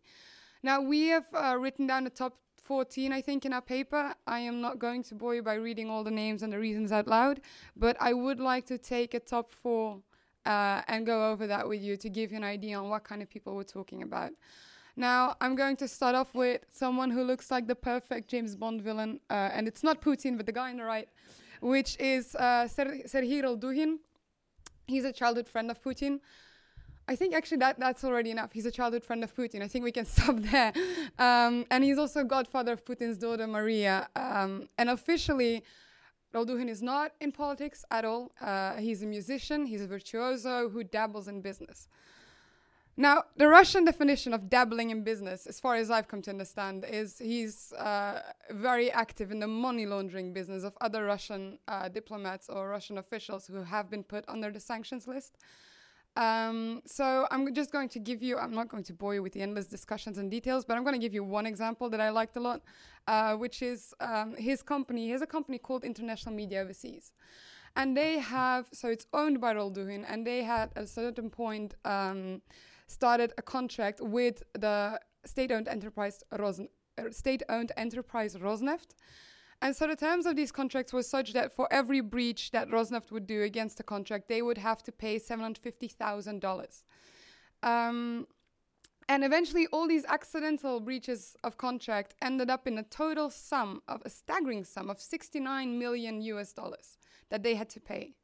[0.63, 2.39] Now we have uh, written down the top
[2.69, 4.15] 14, I think, in our paper.
[4.27, 6.93] I am not going to bore you by reading all the names and the reasons
[6.93, 7.41] out loud,
[7.75, 10.03] but I would like to take a top four
[10.45, 13.23] uh, and go over that with you to give you an idea on what kind
[13.23, 14.33] of people we're talking about.
[14.97, 18.83] Now, I'm going to start off with someone who looks like the perfect James Bond
[18.83, 21.09] villain, uh, and it's not Putin, but the guy on the right,
[21.63, 23.01] which is uh, Ser-.
[24.87, 26.21] He's a childhood friend of Putin.
[27.09, 28.53] I think actually that that's already enough.
[28.53, 29.63] He's a childhood friend of Putin.
[29.63, 30.73] I think we can stop there.
[31.19, 34.09] Um, and he's also godfather of Putin's daughter Maria.
[34.15, 35.65] Um, and officially,
[36.35, 38.33] Roldugin is not in politics at all.
[38.41, 39.65] Uh, he's a musician.
[39.65, 41.89] He's a virtuoso who dabbles in business.
[43.01, 46.85] Now, the Russian definition of dabbling in business, as far as I've come to understand,
[46.85, 52.49] is he's uh, very active in the money laundering business of other Russian uh, diplomats
[52.49, 55.39] or Russian officials who have been put under the sanctions list.
[56.19, 59.35] Um, so I'm just going to give you, I'm not going to bore you with
[59.35, 62.11] the endless discussions and details, but I'm going to give you one example that I
[62.11, 62.61] liked a lot,
[63.07, 65.07] uh, which is um, his company.
[65.07, 67.13] He has a company called International Media Overseas.
[67.77, 71.77] And they have, so it's owned by Roldugin, and they had at a certain point
[71.85, 72.43] um,
[72.89, 78.91] started a contract with the state-owned enterprise Rosn- uh, state-owned enterprise Rosneft,
[79.61, 83.11] and so the terms of these contracts were such that for every breach that Rosneft
[83.11, 86.83] would do against the contract, they would have to pay $750,000.
[87.63, 88.27] Um,
[89.09, 94.03] and eventually, all these accidental breaches of contract ended up in a total sum of
[94.05, 96.99] a staggering sum of 69 million US dollars
[97.31, 98.15] that they had to pay.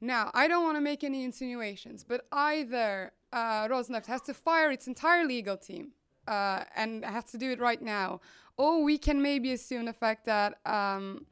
[0.00, 4.72] Now, I don't want to make any insinuations, but either uh, Rosneft has to fire
[4.72, 5.92] its entire legal team
[6.26, 8.20] uh, and has to do it right now,
[8.56, 11.26] or we can maybe assume the fact that um,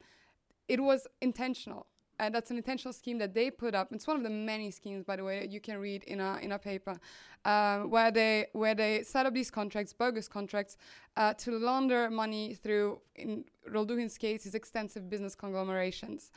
[0.67, 1.87] it was intentional.
[2.19, 3.91] And that's an intentional scheme that they put up.
[3.91, 6.37] It's one of the many schemes, by the way, that you can read in a
[6.39, 6.99] in a paper,
[7.45, 10.77] uh, where they where they set up these contracts, bogus contracts,
[11.17, 16.31] uh, to launder money through, in Roldugin's case, his extensive business conglomerations,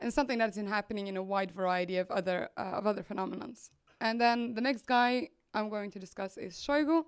[0.00, 3.70] and something that's been happening in a wide variety of other uh, of other phenomenons.
[4.02, 7.06] And then the next guy I'm going to discuss is Shoigu.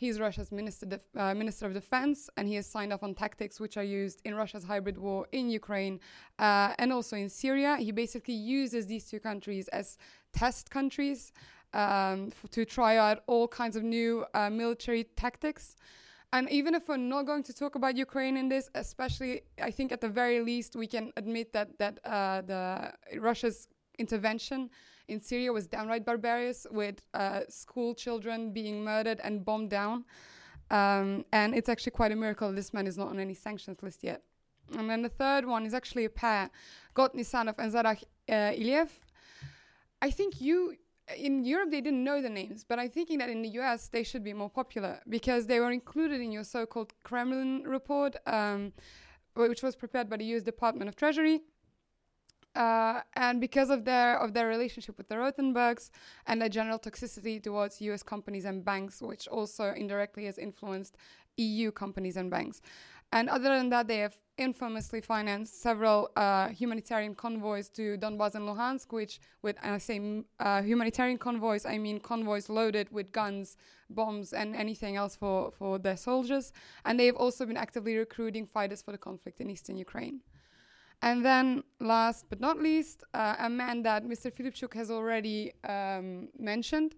[0.00, 3.60] He's Russia's minister, def- uh, minister of defense, and he has signed off on tactics
[3.60, 6.00] which are used in Russia's hybrid war in Ukraine
[6.38, 7.76] uh, and also in Syria.
[7.76, 9.98] He basically uses these two countries as
[10.32, 11.32] test countries
[11.74, 15.76] um, f- to try out all kinds of new uh, military tactics.
[16.32, 19.92] And even if we're not going to talk about Ukraine in this, especially, I think
[19.92, 22.64] at the very least we can admit that that uh, the
[23.28, 24.70] Russia's intervention
[25.10, 30.04] in Syria was downright barbarous, with uh, school children being murdered and bombed down.
[30.70, 34.04] Um, and it's actually quite a miracle this man is not on any sanctions list
[34.04, 34.22] yet.
[34.78, 36.48] And then the third one is actually a pair,
[36.94, 37.96] God Nisanov and Zarah
[38.28, 38.88] uh, Iliev.
[40.00, 40.76] I think you
[41.16, 44.04] in Europe they didn't know the names, but I'm thinking that in the US they
[44.04, 48.72] should be more popular because they were included in your so-called Kremlin report, um,
[49.34, 51.42] which was prepared by the US Department of Treasury.
[52.54, 55.90] Uh, and because of their of their relationship with the Rotenbergs
[56.26, 58.02] and their general toxicity towards U.S.
[58.02, 60.96] companies and banks, which also indirectly has influenced
[61.36, 62.60] EU companies and banks.
[63.12, 68.48] And other than that, they have infamously financed several uh, humanitarian convoys to Donbas and
[68.48, 73.56] Luhansk, which, with and I say uh, humanitarian convoys, I mean convoys loaded with guns,
[73.90, 76.52] bombs, and anything else for, for their soldiers.
[76.84, 80.20] And they've also been actively recruiting fighters for the conflict in eastern Ukraine.
[81.02, 84.30] And then, last but not least, uh, a man that Mr.
[84.30, 86.94] Filipchuk has already um, mentioned.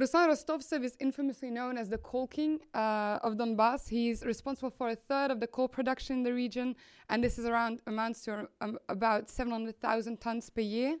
[0.00, 3.88] Ruslan Rostovtsev is infamously known as the coal king uh, of Donbass.
[3.88, 6.76] He's responsible for a third of the coal production in the region,
[7.10, 10.98] and this is around amounts to um, about 700,000 tons per year.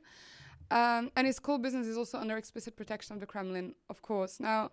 [0.70, 4.40] Um, and his coal business is also under explicit protection of the Kremlin, of course.
[4.40, 4.72] Now,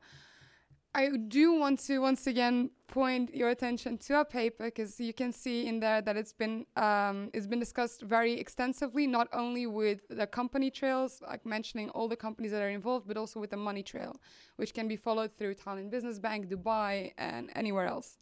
[0.96, 5.34] I do want to once again point your attention to our paper because you can
[5.34, 10.00] see in there that it's been um, it's been discussed very extensively, not only with
[10.10, 13.58] the company trails, like mentioning all the companies that are involved, but also with the
[13.58, 14.16] money trail,
[14.56, 18.18] which can be followed through Tallinn Business Bank, Dubai, and anywhere else.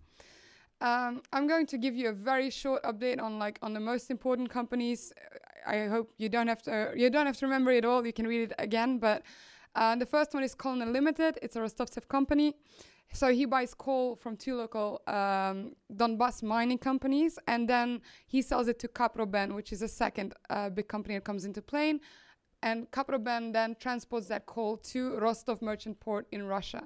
[0.81, 4.09] Um, I'm going to give you a very short update on like on the most
[4.09, 5.13] important companies.
[5.67, 8.03] I hope you don't have to you don't have to remember it all.
[8.03, 9.21] You can read it again, but
[9.75, 11.39] uh, the first one is Colonel Limited.
[11.41, 12.55] It's a Rostovtsev company.
[13.11, 18.67] So he buys coal from two local um, Donbass mining companies, and then he sells
[18.67, 21.99] it to Kaproben, which is a second uh, big company that comes into play.
[22.63, 26.83] And Kaproben then transports that coal to Rostov Merchant Port in Russia.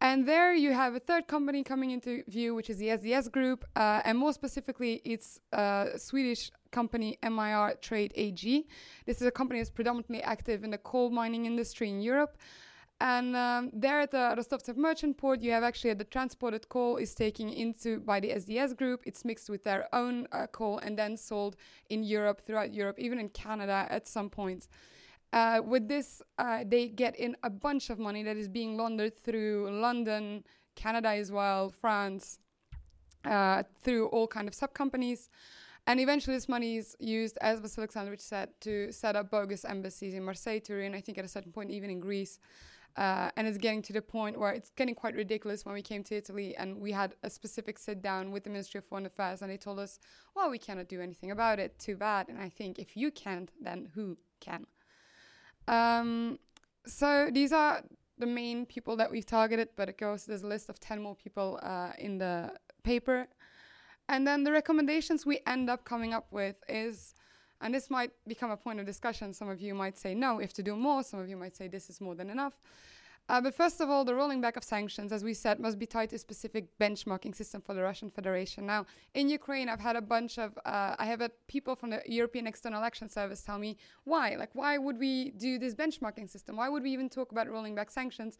[0.00, 3.64] And there you have a third company coming into view, which is the SDS Group,
[3.74, 8.66] uh, and more specifically, it's a Swedish company MIR Trade AG.
[9.06, 12.36] This is a company that's predominantly active in the coal mining industry in Europe.
[13.00, 17.14] And um, there at the Rostovtsev merchant port, you have actually the transported coal is
[17.14, 19.02] taken into by the SDS group.
[19.06, 21.54] It's mixed with their own uh, coal and then sold
[21.90, 24.68] in Europe, throughout Europe, even in Canada at some points.
[25.32, 29.16] Uh, with this, uh, they get in a bunch of money that is being laundered
[29.16, 30.42] through London,
[30.74, 32.40] Canada as well, France,
[33.24, 35.28] uh, through all kind of sub companies.
[35.88, 40.12] And eventually, this money is used, as Vasyl Alexandrovich said, to set up bogus embassies
[40.12, 42.38] in Marseille, Turin, I think at a certain point, even in Greece.
[42.94, 46.02] Uh, and it's getting to the point where it's getting quite ridiculous when we came
[46.02, 49.40] to Italy and we had a specific sit down with the Ministry of Foreign Affairs
[49.40, 49.98] and they told us,
[50.36, 51.78] well, we cannot do anything about it.
[51.78, 52.28] Too bad.
[52.28, 54.66] And I think if you can't, then who can?
[55.68, 56.38] Um,
[56.84, 57.82] so these are
[58.18, 61.14] the main people that we've targeted, but it goes, there's a list of 10 more
[61.14, 63.28] people uh, in the paper.
[64.08, 67.14] And then the recommendations we end up coming up with is,
[67.60, 69.34] and this might become a point of discussion.
[69.34, 71.02] Some of you might say no, if to do more.
[71.02, 72.54] Some of you might say this is more than enough.
[73.30, 75.84] Uh, but first of all, the rolling back of sanctions, as we said, must be
[75.84, 78.64] tied to a specific benchmarking system for the Russian Federation.
[78.64, 82.00] Now, in Ukraine, I've had a bunch of, uh, I have had people from the
[82.06, 86.56] European External Action Service tell me why, like, why would we do this benchmarking system?
[86.56, 88.38] Why would we even talk about rolling back sanctions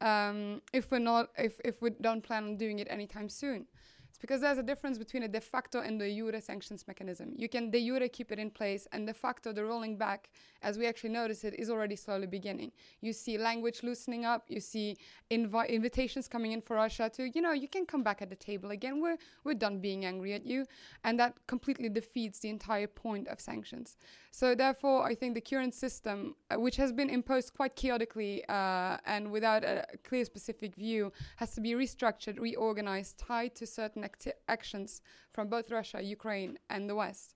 [0.00, 3.66] um, if we're not, if if we don't plan on doing it anytime soon?
[4.08, 7.34] It's because there's a difference between a de facto and the jure sanctions mechanism.
[7.36, 10.30] You can de jure keep it in place, and de facto, the rolling back,
[10.62, 12.72] as we actually notice it, is already slowly beginning.
[13.00, 14.44] You see language loosening up.
[14.48, 14.96] You see
[15.30, 18.36] invi- invitations coming in for Russia to, you know, you can come back at the
[18.36, 19.00] table again.
[19.00, 20.66] We're we're done being angry at you,
[21.04, 23.96] and that completely defeats the entire point of sanctions.
[24.30, 28.98] So therefore, I think the current system, uh, which has been imposed quite chaotically uh,
[29.04, 34.32] and without a clear specific view, has to be restructured, reorganized, tied to certain acti-
[34.48, 37.34] actions from both Russia, Ukraine, and the West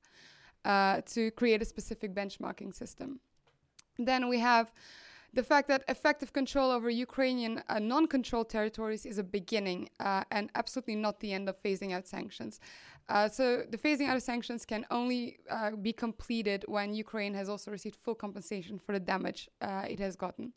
[0.65, 3.21] uh, to create a specific benchmarking system.
[3.99, 4.73] Then we have
[5.35, 10.25] the fact that effective control over Ukrainian uh, non controlled territories is a beginning uh,
[10.31, 12.61] and absolutely not the end of phasing out sanctions.
[13.09, 17.49] Uh, so, the phasing out of sanctions can only uh, be completed when Ukraine has
[17.49, 20.53] also received full compensation for the damage uh, it has gotten.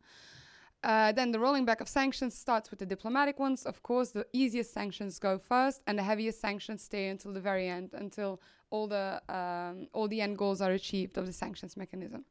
[0.86, 3.65] Uh, then the rolling back of sanctions starts with the diplomatic ones.
[3.65, 7.67] Of course, the easiest sanctions go first, and the heaviest sanctions stay until the very
[7.67, 12.23] end, until all the um, all the end goals are achieved of the sanctions mechanism.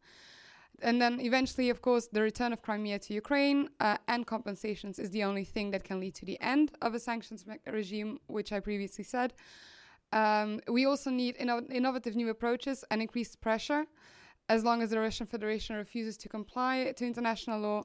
[0.82, 5.10] And then eventually, of course, the return of Crimea to Ukraine uh, and compensations is
[5.10, 8.52] the only thing that can lead to the end of a sanctions me- regime, which
[8.52, 9.34] I previously said.
[10.12, 13.86] Um, we also need inno- innovative new approaches and increased pressure
[14.48, 17.84] as long as the Russian Federation refuses to comply to international law.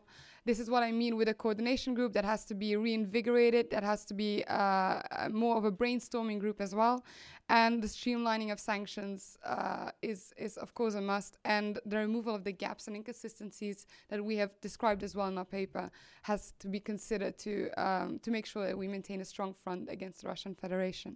[0.49, 3.83] This is what I mean with a coordination group that has to be reinvigorated, that
[3.83, 7.05] has to be uh, more of a brainstorming group as well.
[7.49, 11.37] And the streamlining of sanctions uh, is, is, of course, a must.
[11.45, 15.37] And the removal of the gaps and inconsistencies that we have described as well in
[15.37, 15.91] our paper
[16.23, 19.87] has to be considered to, um, to make sure that we maintain a strong front
[19.87, 21.15] against the Russian Federation.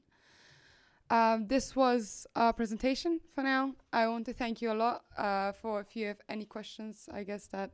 [1.10, 3.74] Um, this was our presentation for now.
[3.92, 7.10] I want to thank you a lot uh, for if you have any questions.
[7.12, 7.72] I guess that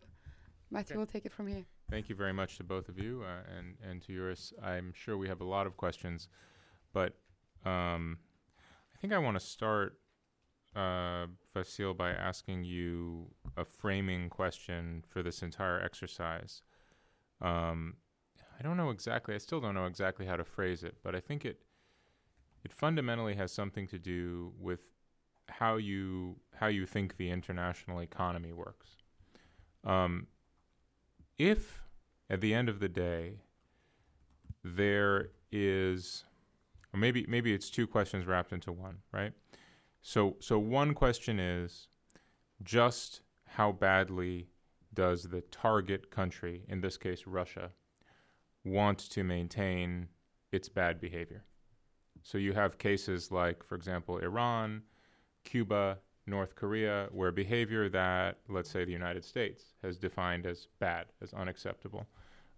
[0.72, 1.00] Matthew Okay.
[1.00, 1.66] will take it from here.
[1.90, 4.54] Thank you very much to both of you uh, and and to Juris.
[4.62, 6.30] I'm sure we have a lot of questions,
[6.94, 7.18] but
[7.66, 8.20] um,
[8.94, 9.98] I think I want to start,
[10.76, 16.62] uh, Vasyl, by asking you a framing question for this entire exercise.
[17.42, 17.96] Um,
[18.60, 19.34] I don't know exactly.
[19.34, 21.62] I still don't know exactly how to phrase it, but I think it
[22.64, 24.82] it fundamentally has something to do with
[25.48, 28.98] how you how you think the international economy works.
[29.84, 30.28] Um,
[31.40, 31.84] if
[32.30, 33.40] at the end of the day
[34.64, 36.26] there is
[36.94, 39.34] or maybe maybe it's two questions wrapped into one, right?
[40.02, 41.88] So so one question is
[42.64, 44.50] just how badly
[44.94, 47.72] does the target country, in this case Russia,
[48.64, 50.08] want to maintain
[50.52, 51.46] its bad behavior?
[52.22, 54.84] So you have cases like, for example, Iran,
[55.46, 61.08] Cuba, North Korea, where behavior that, let's say, the United States has defined as bad,
[61.22, 62.08] as unacceptable,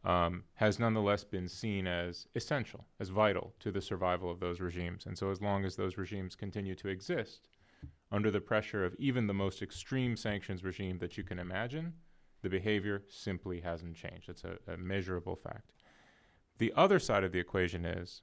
[0.04, 5.06] um, has nonetheless been seen as essential, as vital to the survival of those regimes.
[5.06, 7.48] And so, as long as those regimes continue to exist
[8.12, 11.94] under the pressure of even the most extreme sanctions regime that you can imagine,
[12.42, 14.28] the behavior simply hasn't changed.
[14.28, 15.72] It's a, a measurable fact.
[16.58, 18.22] The other side of the equation is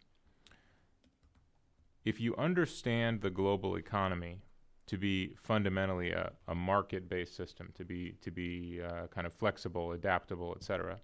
[2.04, 4.42] if you understand the global economy
[4.88, 9.92] to be fundamentally a, a market-based system, to be to be uh, kind of flexible,
[9.92, 10.98] adaptable, et cetera,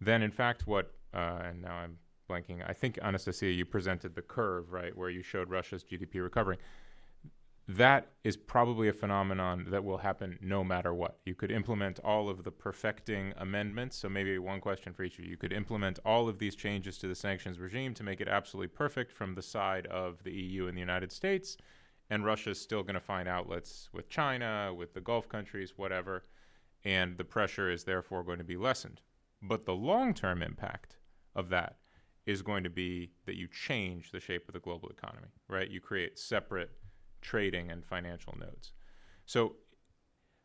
[0.00, 1.98] then in fact what uh, and now I'm
[2.28, 2.62] blanking.
[2.68, 6.58] I think Anastacia, you presented the curve right where you showed Russia's GDP recovering.
[7.68, 11.18] That is probably a phenomenon that will happen no matter what.
[11.24, 13.96] You could implement all of the perfecting amendments.
[13.96, 15.32] So maybe one question for each of you.
[15.32, 18.68] You could implement all of these changes to the sanctions regime to make it absolutely
[18.68, 21.56] perfect from the side of the EU and the United States,
[22.08, 26.24] and Russia is still going to find outlets with China, with the Gulf countries, whatever,
[26.84, 29.00] and the pressure is therefore going to be lessened.
[29.42, 30.96] But the long term impact
[31.34, 31.76] of that
[32.24, 35.70] is going to be that you change the shape of the global economy, right?
[35.70, 36.70] You create separate
[37.20, 38.72] trading and financial nodes.
[39.24, 39.56] So,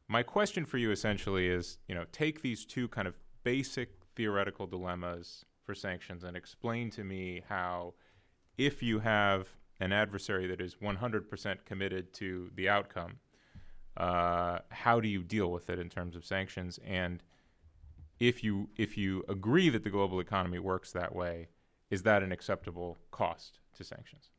[0.07, 4.67] my question for you essentially is you know, take these two kind of basic theoretical
[4.67, 7.93] dilemmas for sanctions and explain to me how,
[8.57, 9.47] if you have
[9.81, 13.17] an adversary that is 100% committed to the outcome,
[13.97, 16.79] uh, how do you deal with it in terms of sanctions?
[16.85, 17.21] And
[18.19, 21.47] if you if you agree that the global economy works that way,
[21.89, 24.29] is that an acceptable cost to sanctions?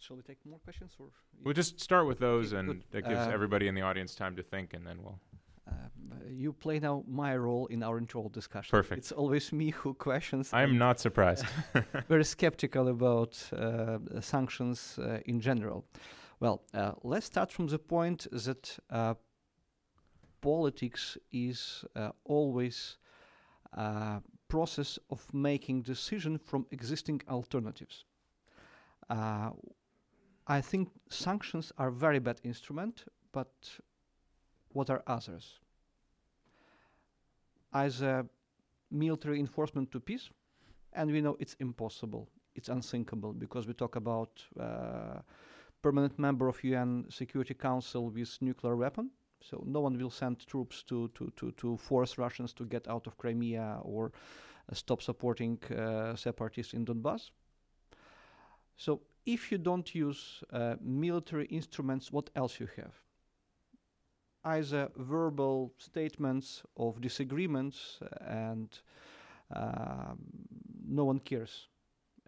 [0.00, 1.08] Shall we take more questions or?
[1.44, 2.82] We'll just start with those, Okay, and good.
[2.92, 5.18] that gives Uh, everybody in the audience time to think, and then we'll.
[5.68, 5.72] Uh,
[6.28, 8.70] you play now my role in our intro discussion.
[8.70, 8.98] Perfect.
[8.98, 10.50] It's always me who questions.
[10.52, 11.44] I am not surprised.
[12.08, 15.84] very skeptical about uh, sanctions uh, in general.
[16.40, 19.14] Well, uh, let's start from the point that uh,
[20.40, 22.98] politics is uh, always
[23.72, 28.04] a process of making decision from existing alternatives.
[29.08, 29.50] Uh,
[30.46, 33.52] I think sanctions are very bad instrument, but
[34.72, 35.58] what are others?
[37.72, 38.02] As
[38.90, 40.30] military enforcement to peace,
[40.92, 45.20] and we know it's impossible, it's unthinkable because we talk about uh,
[45.82, 49.10] permanent member of UN Security Council with nuclear weapon.
[49.40, 53.06] So no one will send troops to, to, to, to force Russians to get out
[53.06, 54.12] of Crimea or
[54.70, 57.30] uh, stop supporting uh, separatists in Donbass.
[58.76, 62.94] So if you don't use uh, military instruments, what else you have?
[64.44, 68.80] Either verbal statements of disagreements and
[69.54, 70.18] um,
[70.88, 71.68] no one cares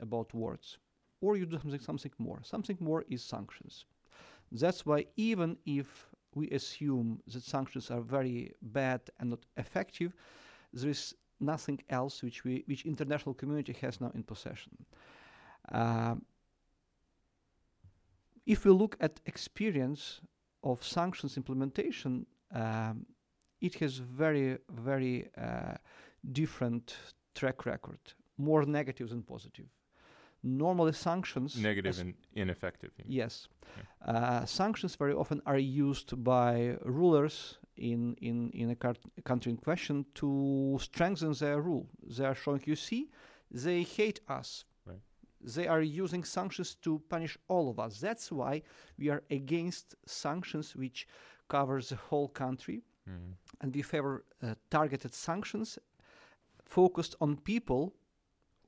[0.01, 0.79] about words,
[1.21, 2.41] or you do something, something more.
[2.43, 3.85] Something more is sanctions.
[4.53, 10.15] That's why even if we assume that sanctions are very bad and not effective,
[10.73, 14.73] there is nothing else which we, which international community has now in possession.
[15.73, 16.25] Um,
[18.47, 20.21] if we look at experience
[20.65, 23.07] of sanctions implementation, um,
[23.61, 25.75] it has very, very uh,
[26.33, 26.97] different
[27.35, 28.01] track record,
[28.37, 29.67] more negative than positive.
[30.43, 31.57] Normally, sanctions
[32.01, 32.91] and ineffective.
[33.07, 33.49] Yes.
[34.05, 40.05] Uh, sanctions very often are used by rulers in, in, in a country in question
[40.15, 41.89] to strengthen their rule.
[42.07, 43.11] They are showing, you see,
[43.51, 44.65] they hate us.
[45.45, 48.01] They are using sanctions to punish all of us.
[48.01, 48.63] That's why
[48.99, 51.07] we are against sanctions which
[51.49, 53.35] covers the whole country Mhm.
[53.61, 55.79] and we favor uh, targeted sanctions
[56.65, 57.93] focused on people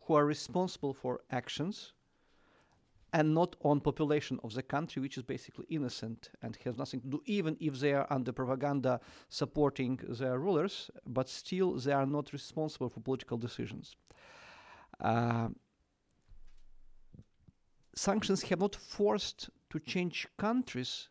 [0.02, 1.94] who are responsible for actions
[3.12, 7.08] and not on population of the country which is basically innocent and has nothing to
[7.08, 9.00] do even if they are under propaganda
[9.30, 13.96] supporting their rulers but still they are not responsible for political decisions
[15.00, 15.48] uh,
[17.96, 21.08] sanctions have not forced to change countries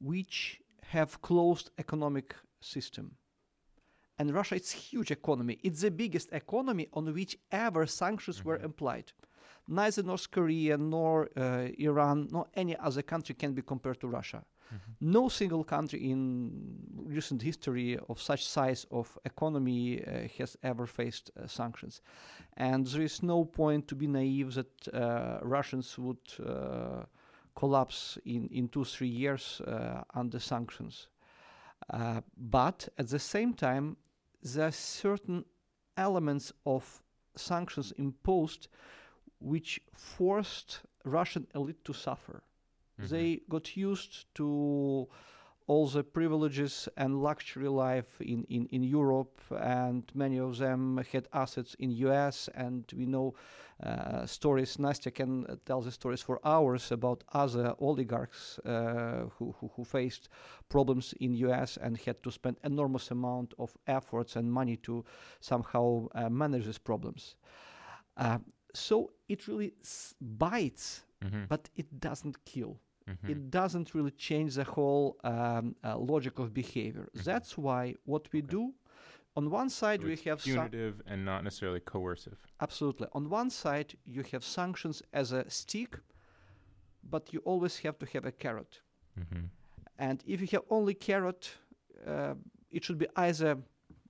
[0.00, 3.16] which have closed economic system.
[4.18, 5.58] And Russia, it's huge economy.
[5.62, 9.12] It's the biggest economy on which ever sanctions were applied.
[9.66, 14.44] Neither North Korea nor uh, Iran nor any other country can be compared to Russia.
[15.00, 16.50] No single country in
[17.06, 22.02] recent history of such size of economy uh, has ever faced uh, sanctions,
[22.56, 27.04] and there is no point to be naive that uh, Russians would uh,
[27.54, 31.08] collapse in in two three years uh, under sanctions.
[31.90, 33.96] Uh, but at the same time,
[34.42, 35.44] there are certain
[35.96, 37.02] elements of
[37.36, 38.68] sanctions imposed
[39.40, 42.42] which forced Russian elite to suffer.
[42.98, 45.08] They got used to
[45.66, 51.26] all the privileges and luxury life in, in, in Europe, and many of them had
[51.32, 52.50] assets in US.
[52.54, 53.34] And we know
[53.82, 54.76] uh, stories.
[54.76, 60.28] Nastya can tell the stories for hours about other oligarchs uh, who, who, who faced
[60.68, 65.04] problems in US and had to spend enormous amount of efforts and money to
[65.40, 67.36] somehow uh, manage these problems.
[68.16, 68.38] Uh,
[68.74, 71.48] so it really s- bites, Mhm.
[71.48, 72.74] but it doesn't kill
[73.06, 73.28] Mhm.
[73.28, 77.06] it doesn't really change the whole um, uh, logic of behavior.
[77.28, 78.62] That's why what we do,
[79.36, 82.38] on one side So we have punitive and not necessarily coercive.
[82.60, 83.06] absolutely.
[83.12, 85.98] On one side you have sanctions as a stick,
[87.10, 88.80] but you always have to have a carrot.
[89.16, 89.46] hmm
[89.98, 91.42] And if you have only carrot,
[92.06, 92.34] uh,
[92.70, 93.58] it should be either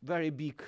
[0.02, 0.62] very big,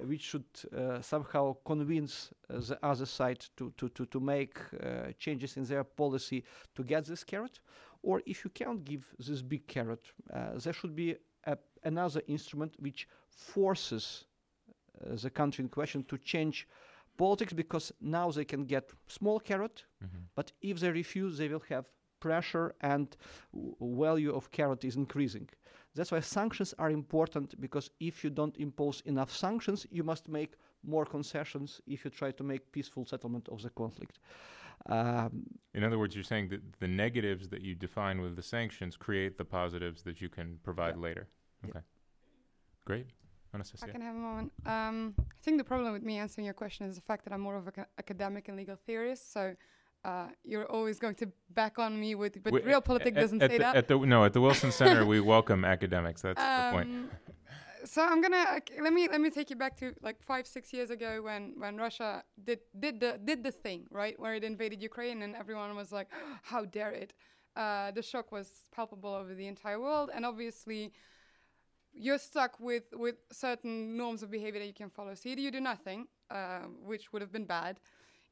[0.00, 0.44] which should
[0.76, 5.64] uh, somehow convince uh, the other side to, to, to, to make uh, changes in
[5.64, 7.60] their policy to get this carrot,
[8.02, 11.16] or if you can't give this big carrot, uh, there should be
[11.46, 14.24] a, another instrument which forces
[15.04, 16.66] uh, the country in question to change
[17.16, 21.62] politics because now they can get small carrot hmm but if they refuse, they will
[21.68, 21.84] have
[22.26, 23.08] pressure and
[23.80, 25.48] value of carrot is increasing.
[25.94, 30.52] That's why sanctions are important because if you don't impose enough sanctions, you must make
[30.94, 34.18] more concessions if you try to make peaceful settlement of the conflict.
[34.86, 35.32] Um,
[35.74, 39.34] In other words, you're saying that the negatives that you define with the sanctions create
[39.36, 41.24] the positives that you can provide later.
[41.62, 41.70] Yeah.
[41.70, 41.84] Okay.
[42.84, 43.06] Great.
[43.54, 44.50] I can have a moment.
[44.64, 47.44] Um, I think the problem with me answering your question is the fact that I'm
[47.48, 49.24] more of an academic and legal theorist.
[49.36, 49.42] So
[50.04, 53.48] uh, you're always going to back on me with, but We- real politics doesn't say
[53.48, 53.76] the, that.
[53.76, 56.22] At the, no, at the Wilson Center, we welcome academics.
[56.22, 56.88] That's the point.
[56.88, 57.10] Um,
[57.84, 60.90] So I'm gonna let me let me take you back to like five six years
[60.90, 65.20] ago when when Russia did did the did the thing right where it invaded Ukraine
[65.22, 66.08] and everyone was like
[66.42, 67.12] how dare it
[67.56, 70.92] uh, the shock was palpable over the entire world and obviously
[71.92, 75.50] you're stuck with with certain norms of behavior that you can follow so either you
[75.50, 77.80] do nothing uh, which would have been bad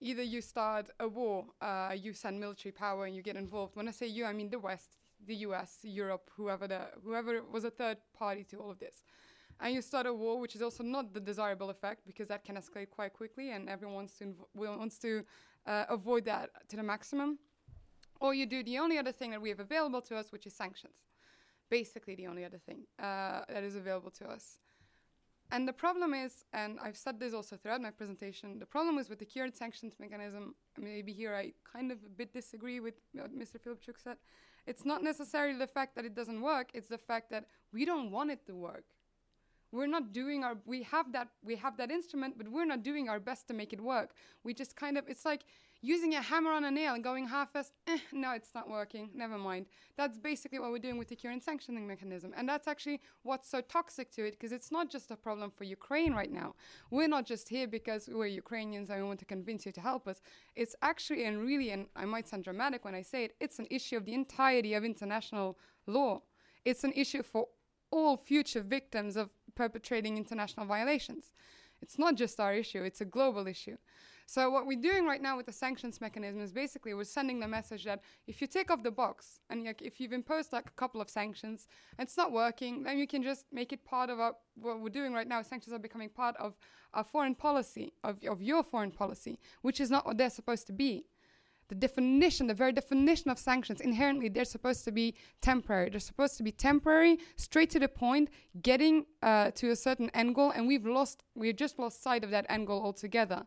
[0.01, 3.89] either you start a war uh, you send military power and you get involved when
[3.89, 7.71] I say you I mean the West the US Europe whoever the whoever was a
[7.71, 9.03] third party to all of this
[9.61, 12.57] and you start a war, which is also not the desirable effect because that can
[12.57, 15.25] escalate quite quickly, and everyone wants to wants to
[15.67, 17.39] uh, avoid that to the maximum.
[18.21, 20.55] Or you do the only other thing that we have available to us, which is
[20.55, 20.97] sanctions.
[21.71, 24.59] Basically, the only other thing uh, that is available to us.
[25.53, 29.09] And the problem is, and I've said this also throughout my presentation, the problem is
[29.09, 30.55] with the current sanctions mechanism.
[30.79, 33.57] Maybe here I kind of a bit disagree with what Mr.
[33.59, 34.17] Filipchuk said.
[34.67, 38.11] It's not necessarily the fact that it doesn't work; it's the fact that we don't
[38.11, 38.85] want it to work
[39.73, 43.09] we're not doing our we have that we have that instrument but we're not doing
[43.09, 44.11] our best to make it work
[44.45, 45.45] we just kind of it's like
[45.83, 49.39] using a hammer on a nail and going half-assed eh, no it's not working never
[49.39, 49.67] mind.
[49.97, 52.33] That's basically what we're doing with the current sanctioning mechanism.
[52.37, 55.65] And that's actually what's so toxic to it because it's not just a problem for
[55.65, 56.55] ukraine right now.
[56.91, 60.07] We're not just here because we're ukrainians and we want to convince you to help
[60.07, 60.21] us.
[60.55, 63.67] It's actually and really and i might sound dramatic when i say it it's an
[63.71, 66.23] issue of the entirety of international law.
[66.65, 67.47] It's an issue for
[67.91, 71.31] all future victims of perpetrating international violations.
[71.83, 73.77] It's not just our issue, it's a global issue.
[74.33, 77.49] So, what we're doing right now with the sanctions mechanism is basically we're sending the
[77.49, 80.81] message that if you take off the box and like, if you've imposed like a
[80.83, 81.67] couple of sanctions
[81.99, 85.13] and it's not working, then you can just make it part of what we're doing
[85.13, 85.43] right now.
[85.43, 86.55] Sanctions are becoming part of
[86.95, 90.73] our foreign policy, of, of your foreign policy, which is not what they're supposed to
[90.73, 91.07] be
[91.67, 95.89] the definition, the very definition of sanctions, inherently they're supposed to be temporary.
[95.89, 98.29] They're supposed to be temporary, straight to the point,
[98.61, 102.31] getting uh, to a certain end goal, and we've lost, we've just lost sight of
[102.31, 103.47] that end goal altogether.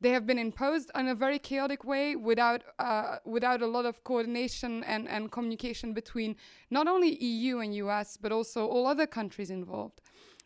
[0.00, 4.04] They have been imposed in a very chaotic way, without uh, without a lot of
[4.04, 6.36] coordination and, and communication between
[6.70, 10.00] not only EU and US, but also all other countries involved.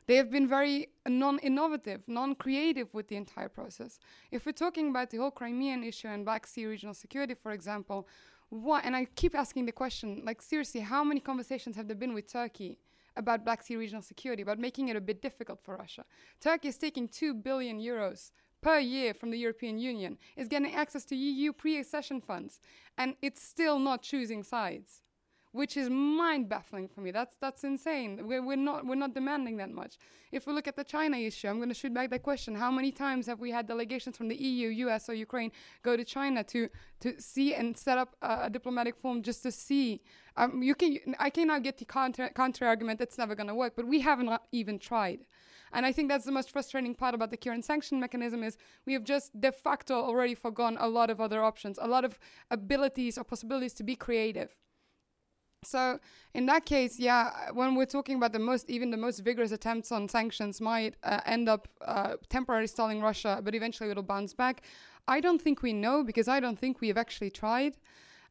[0.07, 3.99] They have been very non innovative, non creative with the entire process.
[4.31, 8.09] If we're talking about the whole Crimean issue and Black Sea regional security, for example,
[8.49, 12.15] what, and I keep asking the question like, seriously, how many conversations have there been
[12.15, 12.79] with Turkey?
[13.15, 16.07] About Black Sea regional security, about making it a bit difficult for Russia.
[16.41, 18.31] Turkey is taking 2 billion euros
[18.63, 22.61] per year from the European Union, is getting access to EU pre accession funds,
[22.97, 25.03] and it's still not choosing sides
[25.53, 27.11] which is mind baffling for me.
[27.11, 28.27] That's that's insane.
[28.27, 29.99] We're, we're not we're not demanding that much.
[30.33, 32.71] If we look at the China issue, I'm going to shoot back that question: How
[32.71, 35.53] many times have we had delegations from the EU, US, or Ukraine
[35.83, 36.69] go to China to
[37.01, 40.01] to see and set up a, a diplomatic forum just to see?
[40.37, 43.75] Um, you can I cannot get the counter counter argument that's never going to work,
[43.77, 45.27] but we haven't even tried.
[45.73, 48.57] And I think that's the most frustrating part about the current sanction mechanism is
[48.87, 52.19] we have just de facto already forgone a lot of other options, a lot of
[52.51, 54.57] abilities or possibilities to be creative.
[55.65, 56.01] So
[56.35, 59.93] in that case, yeah, when we're talking about the most, even the most vigorous attempts
[59.93, 64.63] on sanctions might uh, end up uh, temporarily stalling Russia, but eventually it'll bounce back.
[65.07, 67.77] I don't think we know because I don't think we have actually tried.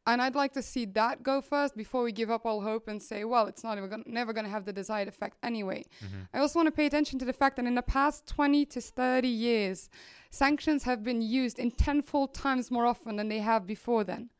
[0.06, 3.00] And I'd like to see that go first before we give up all hope and
[3.00, 5.84] say, well, it's not gonna, never going to have the desired effect anyway.
[6.04, 6.22] Mm-hmm.
[6.34, 8.80] I also want to pay attention to the fact that in the past 20 to
[8.80, 9.88] 30 years,
[10.30, 14.30] sanctions have been used in tenfold times more often than they have before then,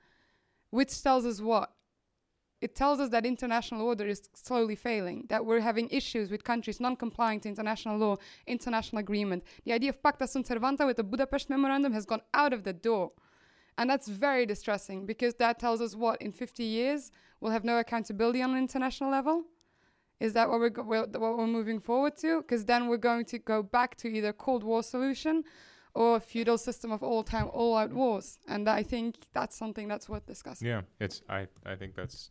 [0.71, 1.73] which tells us what?
[2.63, 6.79] it tells us that international order is slowly failing, that we're having issues with countries
[6.79, 9.43] non-complying to international law, international agreement.
[9.65, 12.73] The idea of pacta sunt servanda with the Budapest Memorandum has gone out of the
[12.73, 13.11] door.
[13.79, 17.11] And that's very distressing because that tells us what, in 50 years,
[17.41, 19.45] we'll have no accountability on an international level?
[20.21, 22.43] Is that what we're, go- what we're moving forward to?
[22.43, 25.43] Because then we're going to go back to either Cold War solution
[25.95, 28.39] or a feudal system of all time, all out wars.
[28.49, 30.69] And I think that's something that's worth discussing.
[30.69, 32.31] Yeah, it's I, I think that's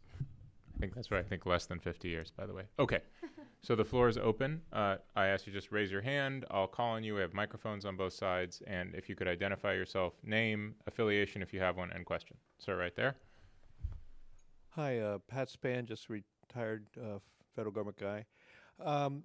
[0.81, 1.23] think that's right.
[1.23, 2.63] I think less than 50 years, by the way.
[2.79, 2.99] Okay.
[3.61, 4.61] so the floor is open.
[4.73, 6.45] Uh, I ask you just raise your hand.
[6.49, 7.15] I'll call on you.
[7.15, 8.61] We have microphones on both sides.
[8.65, 12.35] And if you could identify yourself, name, affiliation if you have one, and question.
[12.57, 13.15] Sir, right there.
[14.71, 17.19] Hi, uh, Pat Span, just retired uh,
[17.55, 18.25] federal government guy.
[18.83, 19.23] Um,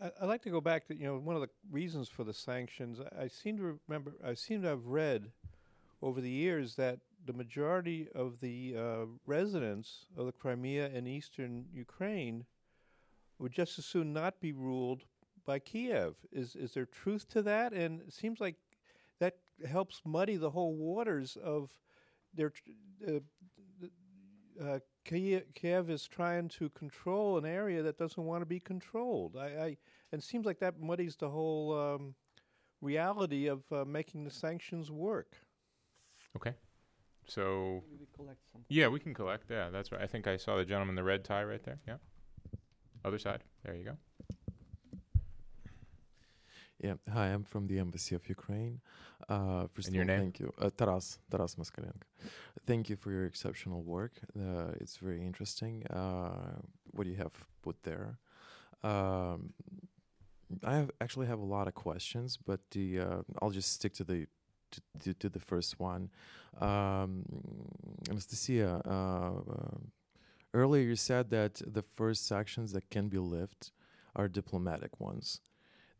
[0.00, 2.34] I, would like to go back to you know one of the reasons for the
[2.34, 3.00] sanctions.
[3.00, 4.12] I, I seem to remember.
[4.24, 5.30] I seem to have read
[6.02, 6.98] over the years that
[7.28, 12.46] the majority of the uh, residents of the Crimea and eastern Ukraine
[13.38, 15.04] would just as soon not be ruled
[15.44, 16.14] by Kiev.
[16.32, 17.74] Is is there truth to that?
[17.74, 18.56] And it seems like
[19.20, 19.36] that
[19.68, 21.70] helps muddy the whole waters of
[22.34, 22.50] their.
[23.06, 23.20] Uh,
[24.60, 29.36] uh, Kiev, is trying to control an area that doesn't want to be controlled.
[29.36, 29.76] I, I
[30.10, 32.14] and it seems like that muddies the whole um,
[32.80, 35.36] reality of uh, making the sanctions work.
[36.36, 36.54] Okay.
[37.28, 37.84] So
[38.18, 38.26] we
[38.68, 39.50] yeah, we can collect.
[39.50, 40.00] Yeah, that's right.
[40.00, 41.78] I think I saw the gentleman in the red tie right there.
[41.86, 41.96] Yeah.
[43.04, 43.44] Other side.
[43.64, 43.96] There you go.
[46.82, 46.94] Yeah.
[47.12, 48.80] Hi, I'm from the Embassy of Ukraine.
[49.28, 50.20] Uh, first and your all, name?
[50.20, 50.54] thank you.
[50.58, 52.06] Uh, Taras, Taras Moskalenko.
[52.66, 54.12] Thank you for your exceptional work.
[54.38, 56.60] Uh, it's very interesting uh,
[56.92, 58.18] what you have put there.
[58.82, 59.52] Um,
[60.64, 64.04] I have actually have a lot of questions, but the uh, I'll just stick to
[64.04, 64.26] the
[65.00, 66.10] to, to, the first one.
[66.60, 67.24] Um,
[68.08, 69.78] Anastacia, uh, uh,
[70.54, 73.70] earlier you said that the first sanctions that can be lifted
[74.16, 75.40] are diplomatic ones.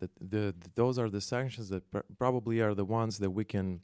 [0.00, 3.44] That the, the those are the sanctions that pr- probably are the ones that we
[3.44, 3.80] can,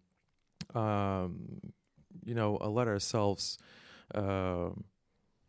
[0.75, 1.61] um,
[2.25, 3.59] you know, uh, let ourselves
[4.15, 4.71] uh,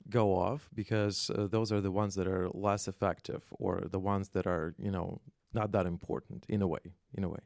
[0.10, 4.30] go off because uh, those are the ones that are less effective or the ones
[4.30, 5.22] that are, you know,
[5.54, 6.94] not that important in a way.
[7.14, 7.40] In a way.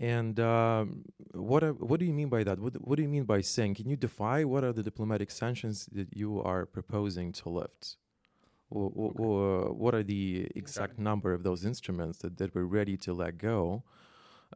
[0.00, 2.58] And um, what are, what do you mean by that?
[2.58, 3.74] What, what do you mean by saying?
[3.74, 7.96] Can you define what are the diplomatic sanctions that you are proposing to lift?
[8.70, 13.36] Or what are the exact number of those instruments that, that we're ready to let
[13.36, 13.82] go?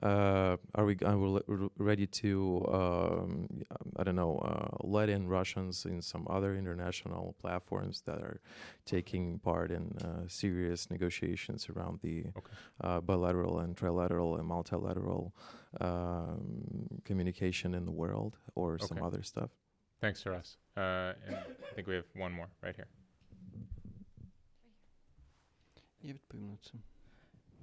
[0.02, 1.40] Uh, are we are we
[1.78, 3.48] ready to um,
[3.96, 8.40] I don't know uh, let in Russians in some other international platforms that are
[8.86, 12.52] taking part in uh, serious negotiations around the okay.
[12.80, 15.32] Uh, bilateral and trilateral and multilateral
[15.80, 18.86] um, communication in the world or okay.
[18.86, 19.50] some other stuff?
[20.00, 20.56] Thanks, Taras.
[20.76, 22.88] Uh, I think we have one more right here.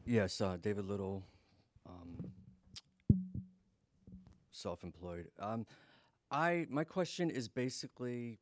[0.06, 1.24] Yes, uh, David Little,
[1.88, 2.32] um,
[4.52, 5.30] self-employed.
[5.40, 5.66] Um,
[6.30, 8.40] I my question is basically,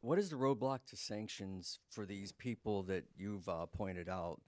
[0.00, 4.40] what is the roadblock to sanctions for these people that you've uh, pointed out?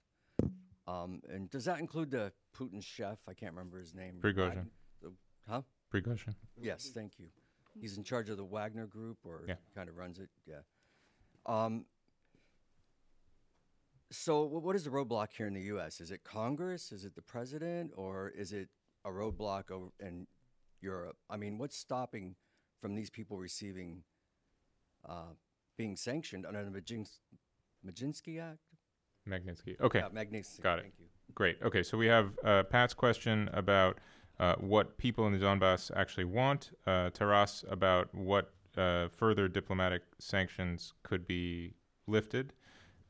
[0.86, 3.18] Um, and does that include the Putin chef?
[3.28, 4.14] I can't remember his name.
[4.22, 4.66] Prigozhin.
[5.02, 5.12] The,
[5.46, 5.62] huh?
[5.92, 6.34] Prigozhin.
[6.60, 7.26] Yes, thank you.
[7.78, 9.54] He's in charge of the Wagner Group, or yeah.
[9.74, 10.30] kind of runs it.
[10.46, 10.62] Yeah.
[11.46, 11.84] Um,
[14.10, 16.00] so, what is the roadblock here in the U.S.?
[16.00, 16.92] Is it Congress?
[16.92, 17.92] Is it the president?
[17.96, 18.68] Or is it
[19.04, 20.26] a roadblock over in
[20.80, 21.16] Europe?
[21.28, 22.36] I mean, what's stopping
[22.80, 24.02] from these people receiving,
[25.08, 25.34] uh,
[25.76, 26.70] being sanctioned under the
[27.86, 28.60] Maginski Act?
[29.28, 29.80] Magnitsky.
[29.80, 30.00] Okay.
[30.00, 30.62] Magnitsky.
[30.62, 30.82] got it.
[30.82, 31.06] Thank you.
[31.34, 31.58] Great.
[31.62, 33.98] Okay, so we have uh, Pat's question about
[34.40, 40.02] uh, what people in the Donbass actually want, uh, Taras about what uh, further diplomatic
[40.18, 41.74] sanctions could be
[42.06, 42.52] lifted,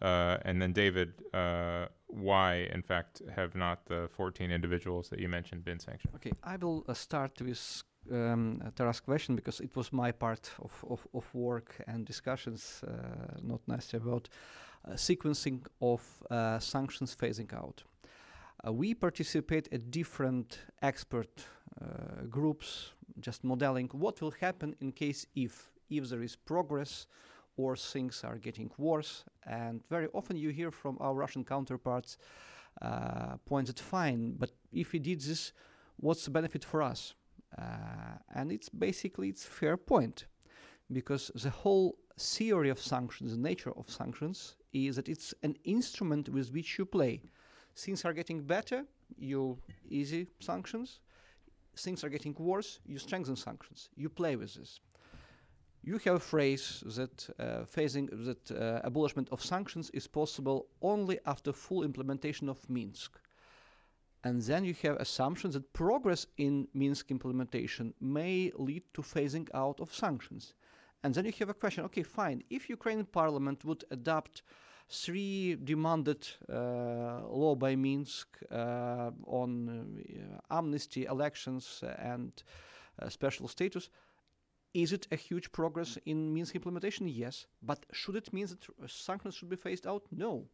[0.00, 5.28] uh, and then David, uh, why, in fact, have not the 14 individuals that you
[5.28, 6.14] mentioned been sanctioned?
[6.14, 10.84] Okay, I will uh, start with um, Taras' question because it was my part of,
[10.88, 12.92] of, of work and discussions, uh,
[13.42, 14.28] not necessarily about
[14.86, 17.82] uh, sequencing of uh, sanctions phasing out.
[18.64, 21.46] We participate at different expert
[22.28, 22.90] groups,
[23.20, 27.06] just modeling what will happen in case if if there is progress
[27.58, 29.24] or things are getting worse.
[29.44, 32.16] And very often you hear from our Russian counterparts
[32.80, 35.52] uh, points that fine, but if we did this,
[35.96, 37.14] what's the benefit for us?
[37.58, 40.26] Uh, and it's basically it's fair point
[40.92, 46.28] because the whole theory of sanctions, the nature of sanctions, is that it's an instrument
[46.28, 47.22] with which you play.
[47.76, 48.84] Things are getting better,
[49.16, 51.00] you easy sanctions.
[51.76, 53.88] Things are getting worse, you strengthen sanctions.
[53.96, 54.80] You play with this.
[55.88, 61.18] You have a phrase that uh, phasing that uh, abolishment of sanctions is possible only
[61.24, 63.18] after full implementation of Minsk.
[64.22, 69.80] And then you have assumptions that progress in Minsk implementation may lead to phasing out
[69.80, 70.52] of sanctions.
[71.02, 74.42] And then you have a question okay, fine, if Ukrainian parliament would adopt
[74.90, 82.32] three demanded uh, law by Minsk uh, on uh, amnesty, elections, and
[83.00, 83.88] uh, special status,
[84.74, 87.08] is it a huge progress in Minsk implementation?
[87.08, 87.46] Yes.
[87.62, 90.02] But should it mean that sanctions should be phased out?
[90.10, 90.46] No.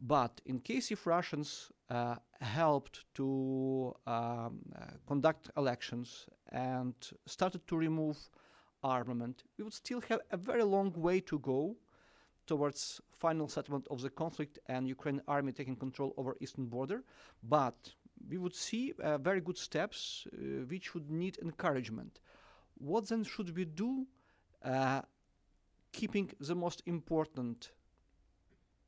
[0.00, 6.94] But in case if Russians uh, helped to um, uh, conduct elections and
[7.26, 8.16] started to remove
[8.82, 11.76] armament, we would still have a very long way to go
[12.46, 17.02] towards final settlement of the conflict and Ukrainian army taking control over eastern border.
[17.42, 17.90] But
[18.28, 22.20] we would see uh, very good steps uh, which would need encouragement.
[22.78, 24.06] What then should we do?
[24.64, 25.02] Uh,
[25.92, 27.70] keeping the most important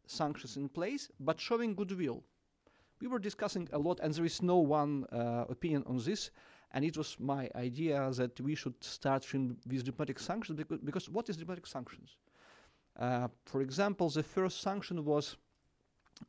[0.07, 2.23] sanctions in place, but showing goodwill.
[3.01, 6.31] We were discussing a lot, and there is no one uh, opinion on this.
[6.73, 11.29] And it was my idea that we should start with diplomatic sanctions because, because what
[11.29, 12.17] is diplomatic sanctions?
[12.99, 15.37] Uh, for example, the first sanction was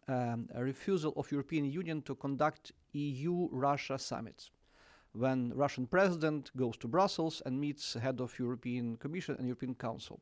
[0.07, 4.51] um, a refusal of European Union to conduct EU-Russia summits.
[5.13, 10.21] When Russian president goes to Brussels and meets head of European Commission and European Council,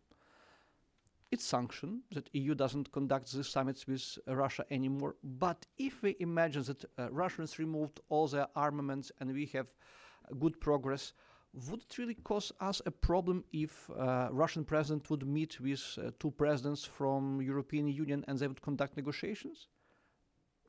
[1.31, 5.15] it's sanctioned that EU doesn't conduct these summits with uh, Russia anymore.
[5.23, 10.33] But if we imagine that uh, Russians removed all their armaments and we have uh,
[10.39, 11.13] good progress,
[11.53, 16.11] would it really cause us a problem if uh, Russian president would meet with uh,
[16.19, 19.67] two presidents from European Union and they would conduct negotiations?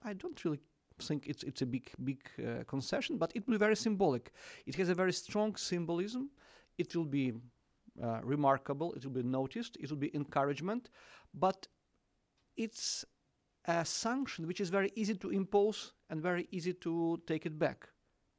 [0.03, 0.61] I don't really
[1.01, 4.33] think it's it's a big big uh, concession, but it will be very symbolic.
[4.67, 6.31] It has a very strong symbolism.
[6.79, 7.33] It will be
[8.03, 8.93] uh, remarkable.
[8.95, 9.77] It will be noticed.
[9.81, 10.91] It will be encouragement,
[11.35, 11.67] but
[12.57, 13.05] it's
[13.67, 17.89] a sanction which is very easy to impose and very easy to take it back,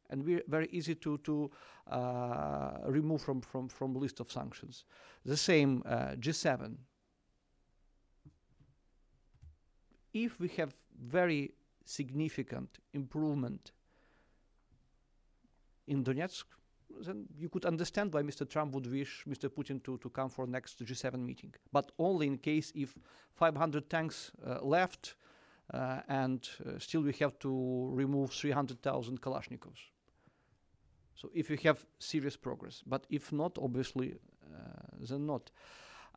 [0.10, 1.52] and we're very easy to to
[1.92, 4.86] uh, remove from from from list of sanctions.
[5.26, 6.78] The same uh, G7.
[10.14, 11.54] If we have very
[11.86, 13.72] significant improvement
[15.88, 16.46] in Donetsk,
[17.06, 18.48] then you could understand why Mr.
[18.48, 19.50] Trump would wish Mr.
[19.50, 22.94] Putin to, to come for next G7 meeting, but only in case if
[23.36, 25.16] 500 tanks uh, left
[25.74, 29.90] uh, and uh, still we have to remove 300,000 Kalashnikovs.
[31.16, 34.16] So if we have serious progress, but if not, obviously,
[34.54, 34.58] uh,
[35.00, 35.52] then not.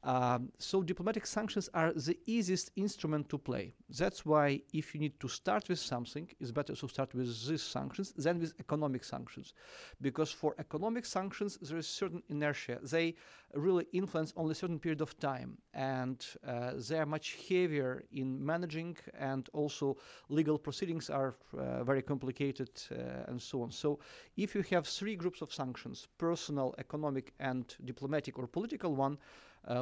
[0.04, 3.74] Um, so diplomatic sanctions are the easiest instrument to play.
[3.88, 7.62] That's why if you need to start with something, it's better to start with these
[7.62, 9.54] sanctions than with economic sanctions.
[10.02, 12.80] Because for economic sanctions, there is certain inertia.
[12.82, 13.14] They
[13.54, 15.56] really influence only a certain period of time.
[15.72, 19.96] And uh, they are much heavier in managing and also
[20.28, 23.70] legal proceedings are uh, very complicated uh, and so on.
[23.70, 24.00] So
[24.36, 29.16] if you have three groups of sanctions, personal, economic and diplomatic or political one,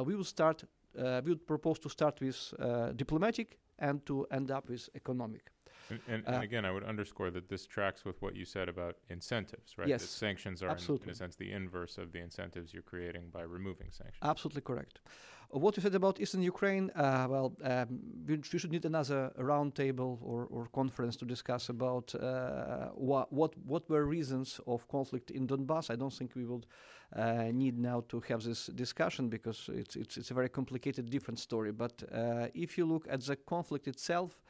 [0.05, 0.63] we will start.
[0.97, 5.51] Uh, we would propose to start with uh, diplomatic and to end up with economic.
[5.89, 8.69] And, and, Uh, and again, I would underscore that this tracks with what you said
[8.69, 9.89] about incentives, right?
[9.89, 13.29] Yes, That sanctions are, in, in a sense, the inverse of the incentives you're creating
[13.31, 14.21] by removing sanctions.
[14.21, 14.99] Absolutely correct.
[15.53, 19.31] Uh, What you said about Eastern Ukraine, uh, well, um, we, we should need another
[19.37, 25.31] roundtable or, or conference to discuss about uh, wha- what what were reasons of conflict
[25.31, 25.89] in Donbass.
[25.89, 26.63] I don't think we will
[27.15, 31.39] uh, need now to have this discussion because it's it's, it's a very complicated, different
[31.39, 31.71] story.
[31.71, 34.41] But uh, if you look at the conflict itself,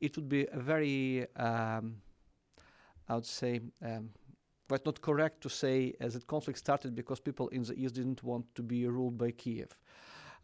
[0.00, 1.96] it would be a very, um,
[3.08, 3.60] I would say.
[3.82, 4.10] Um,
[4.68, 8.22] but not correct to say as that conflict started because people in the east didn't
[8.22, 9.76] want to be ruled by Kiev.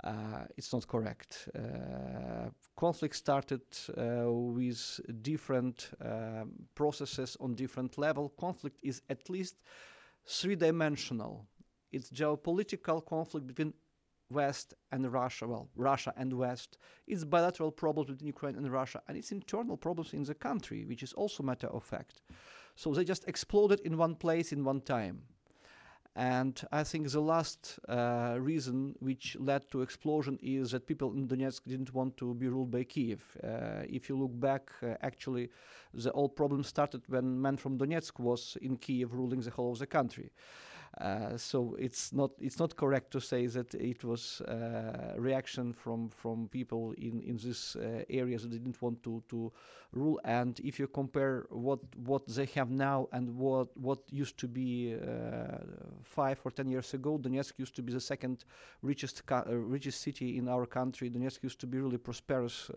[0.03, 1.49] Uh, it's not correct.
[1.55, 3.63] Uh, conflict started
[3.97, 8.33] uh, with different um, processes on different level.
[8.37, 9.57] Conflict is at least
[10.29, 11.47] three-dimensional.
[11.93, 13.73] It's geopolitical conflict between
[14.31, 15.47] West and Russia.
[15.47, 16.79] Well, Russia and West.
[17.07, 21.03] It's bilateral problems between Ukraine and Russia, and it's internal problems in the country, which
[21.03, 22.23] is also matter of fact.
[22.75, 25.23] So they just exploded in one place in one time.
[26.17, 31.29] And I think the last uh, reason which led to explosion is that people in
[31.29, 33.23] Donetsk didn't want to be ruled by Kiev.
[33.45, 35.51] Uh, if you look back, uh, actually,
[35.93, 39.79] the whole problem started when man from Donetsk was in Kiev ruling the whole of
[39.79, 40.31] the country.
[41.01, 46.09] Uh, so it's not it's not correct to say that it was uh, reaction from
[46.09, 49.53] from people in in these uh, areas that didn't want to to
[49.93, 50.19] rule.
[50.25, 54.95] And if you compare what what they have now and what what used to be
[54.95, 55.59] uh,
[56.03, 58.47] five or ten years ago, Donetsk used to be the second
[58.81, 61.11] richest uh, richest city in our country.
[61.11, 62.71] Donetsk used to be really prosperous.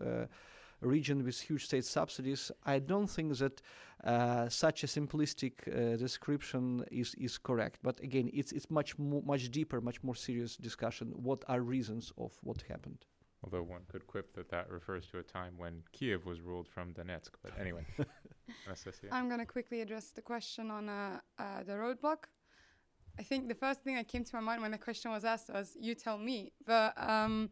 [0.80, 2.50] Region with huge state subsidies.
[2.64, 3.60] I don't think that
[4.04, 7.80] uh, such a simplistic uh, description is, is correct.
[7.82, 11.12] But again, it's it's much more, much deeper, much more serious discussion.
[11.16, 13.04] What are reasons of what happened?
[13.42, 16.92] Although one could quip that that refers to a time when Kiev was ruled from
[16.92, 17.30] Donetsk.
[17.42, 17.86] But anyway,
[19.12, 22.24] I'm going to quickly address the question on uh, uh, the roadblock.
[23.18, 25.50] I think the first thing that came to my mind when the question was asked
[25.52, 27.50] was, "You tell me." But um,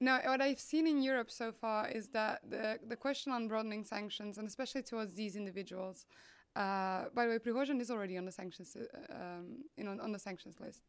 [0.00, 3.84] no, what I've seen in Europe so far is that the the question on broadening
[3.84, 6.06] sanctions, and especially towards these individuals.
[6.56, 10.18] Uh, by the way, Prigozhin is already on the sanctions, uh, um, know, on the
[10.18, 10.84] sanctions list.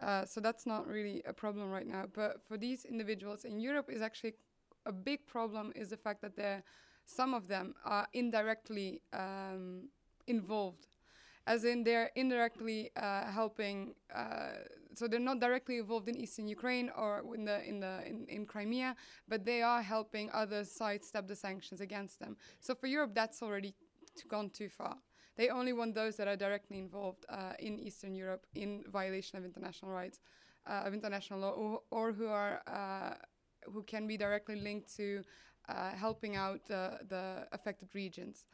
[0.00, 2.04] Uh, so that's not really a problem right now.
[2.12, 4.34] But for these individuals in Europe, is actually
[4.86, 5.72] a big problem.
[5.74, 6.36] Is the fact that
[7.06, 9.88] some of them are indirectly um,
[10.26, 10.87] involved,
[11.48, 13.94] as in they're indirectly uh, helping.
[14.14, 14.50] Uh,
[14.94, 18.46] so they're not directly involved in eastern Ukraine or in the in the in, in
[18.52, 18.94] Crimea,
[19.26, 22.36] but they are helping others sidestep the sanctions against them.
[22.60, 23.72] So for Europe, that's already
[24.28, 24.96] gone too far.
[25.38, 29.44] They only want those that are directly involved uh, in Eastern Europe in violation of
[29.44, 30.18] international rights,
[30.66, 33.14] uh, of international law, or, or who are uh,
[33.72, 35.22] who can be directly linked to
[35.68, 38.46] uh, helping out the affected regions.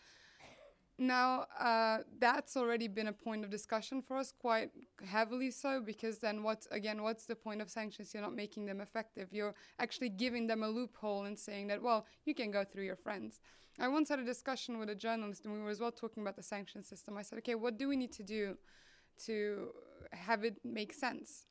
[0.96, 4.70] Now, uh, that's already been a point of discussion for us, quite
[5.04, 8.14] heavily so, because then what, again, what's the point of sanctions?
[8.14, 9.28] You're not making them effective.
[9.32, 12.96] You're actually giving them a loophole and saying that, well, you can go through your
[12.96, 13.40] friends.
[13.80, 16.36] I once had a discussion with a journalist, and we were as well talking about
[16.36, 17.18] the sanction system.
[17.18, 18.56] I said, okay, what do we need to do
[19.24, 19.70] to
[20.12, 21.46] have it make sense?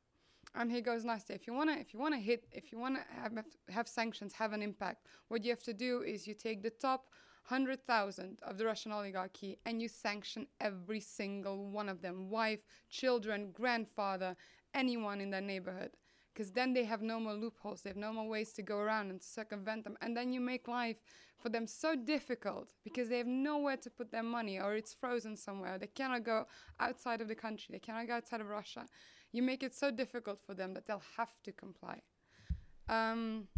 [0.54, 3.32] And he goes, Nastya, if you wanna, if you wanna hit, if you wanna have,
[3.68, 7.06] have sanctions have an impact, what you have to do is you take the top
[7.44, 12.60] hundred thousand of the Russian oligarchy and you sanction every single one of them, wife,
[12.88, 14.36] children, grandfather,
[14.72, 15.90] anyone in their neighborhood.
[16.32, 19.10] Because then they have no more loopholes, they have no more ways to go around
[19.10, 19.96] and circumvent them.
[20.00, 20.96] And then you make life
[21.38, 25.36] for them so difficult because they have nowhere to put their money or it's frozen
[25.36, 25.78] somewhere.
[25.78, 26.46] They cannot go
[26.80, 28.86] outside of the country, they cannot go outside of Russia.
[29.32, 32.00] You make it so difficult for them that they'll have to comply.
[32.88, 33.48] Um,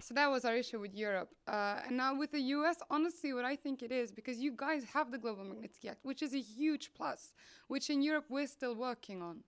[0.00, 1.30] so that was our issue with Europe.
[1.46, 4.84] Uh, and now with the US, honestly, what I think it is, because you guys
[4.94, 7.32] have the Global Magnitsky Act, which is a huge plus,
[7.66, 9.42] which in Europe we're still working on.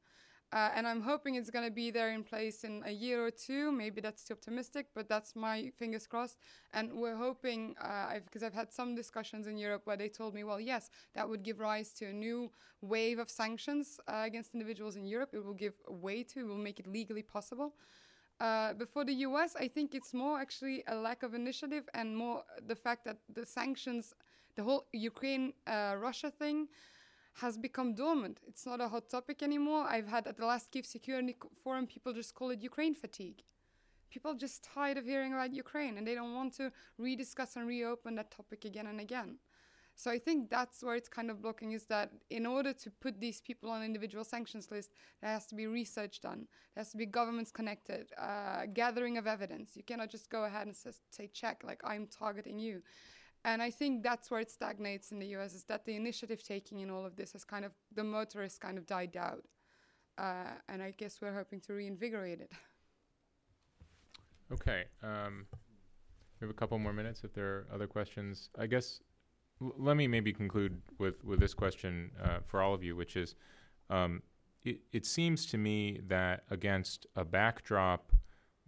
[0.53, 3.31] Uh, and I'm hoping it's going to be there in place in a year or
[3.31, 3.71] two.
[3.71, 6.39] Maybe that's too optimistic, but that's my fingers crossed.
[6.73, 10.35] And we're hoping, uh, because I've, I've had some discussions in Europe where they told
[10.35, 14.53] me, well, yes, that would give rise to a new wave of sanctions uh, against
[14.53, 15.31] individuals in Europe.
[15.33, 17.75] It will give way to, it will make it legally possible.
[18.41, 22.17] Uh, but for the US, I think it's more actually a lack of initiative and
[22.17, 24.15] more the fact that the sanctions,
[24.57, 26.69] the whole Ukraine uh, Russia thing,
[27.35, 28.41] has become dormant.
[28.49, 29.85] It's not a hot topic anymore.
[29.85, 33.43] I've had at the last Kiev Security Forum, people just call it Ukraine fatigue.
[34.11, 37.69] People are just tired of hearing about Ukraine and they don't want to rediscuss and
[37.69, 39.37] reopen that topic again and again.
[39.95, 43.21] So I think that's where it's kind of blocking is that in order to put
[43.21, 46.47] these people on individual sanctions list, there has to be research done.
[46.75, 49.73] There has to be governments connected, uh, gathering of evidence.
[49.75, 52.83] You cannot just go ahead and say, check, like I'm targeting you.
[53.45, 56.81] And I think that's where it stagnates in the US is that the initiative taking
[56.81, 59.45] in all of this has kind of, the motor has kind of died out.
[60.19, 62.53] Uh, and I guess we're hoping to reinvigorate it.
[64.53, 64.85] Okay.
[65.03, 65.47] Um,
[66.41, 68.51] we have a couple more minutes if there are other questions.
[68.59, 69.01] I guess
[69.61, 73.35] let me maybe conclude with, with this question uh, for all of you, which is
[73.91, 74.23] um,
[74.65, 78.13] it, it seems to me that against a backdrop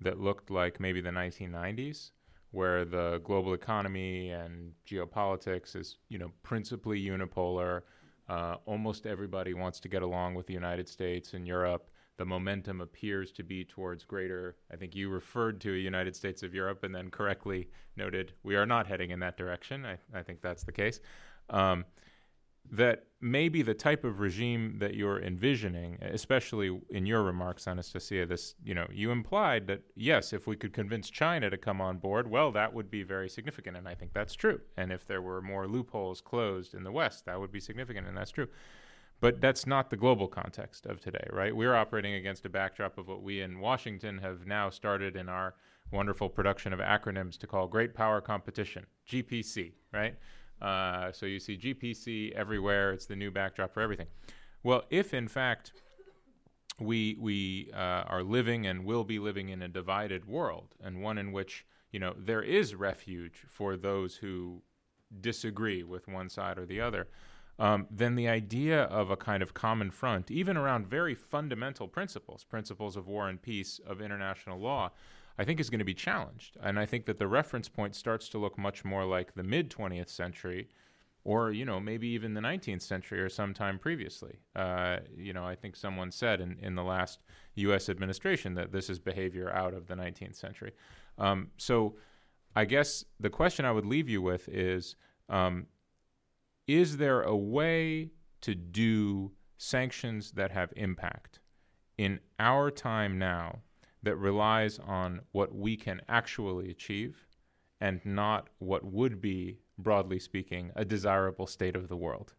[0.00, 2.10] that looked like maybe the 1990s,
[2.50, 7.82] where the global economy and geopolitics is, you know, principally unipolar,
[8.28, 11.90] uh, almost everybody wants to get along with the United States and Europe
[12.22, 14.54] the momentum appears to be towards greater.
[14.72, 18.54] I think you referred to a United States of Europe and then correctly noted we
[18.54, 19.84] are not heading in that direction.
[19.84, 21.00] I, I think that's the case.
[21.50, 21.84] Um,
[22.70, 28.54] that maybe the type of regime that you're envisioning, especially in your remarks, Anastacia, this
[28.62, 32.30] you know you implied that yes, if we could convince China to come on board,
[32.30, 34.60] well, that would be very significant, and I think that's true.
[34.76, 38.16] And if there were more loopholes closed in the West, that would be significant, and
[38.16, 38.46] that's true.
[39.22, 41.54] But that's not the global context of today, right?
[41.54, 45.54] We're operating against a backdrop of what we in Washington have now started in our
[45.92, 50.16] wonderful production of acronyms to call Great Power Competition, GPC, right?
[50.60, 52.92] Uh, so you see GPC everywhere.
[52.92, 54.08] It's the new backdrop for everything.
[54.64, 55.72] Well, if in fact
[56.80, 61.16] we we uh, are living and will be living in a divided world, and one
[61.16, 64.62] in which you know there is refuge for those who
[65.20, 67.06] disagree with one side or the other,
[67.62, 72.42] um, then the idea of a kind of common front, even around very fundamental principles,
[72.42, 74.90] principles of war and peace, of international law,
[75.38, 76.56] I think is going to be challenged.
[76.60, 79.70] And I think that the reference point starts to look much more like the mid
[79.70, 80.70] 20th century
[81.22, 84.40] or, you know, maybe even the 19th century or sometime previously.
[84.56, 87.20] Uh, you know, I think someone said in, in the last
[87.54, 87.88] U.S.
[87.88, 90.72] administration that this is behavior out of the 19th century.
[91.16, 91.94] Um, so
[92.56, 94.96] I guess the question I would leave you with is
[95.28, 95.68] um,
[96.66, 98.10] is there a way
[98.42, 101.40] to do sanctions that have impact
[101.98, 103.60] in our time now
[104.02, 107.26] that relies on what we can actually achieve
[107.80, 112.34] and not what would be, broadly speaking, a desirable state of the world?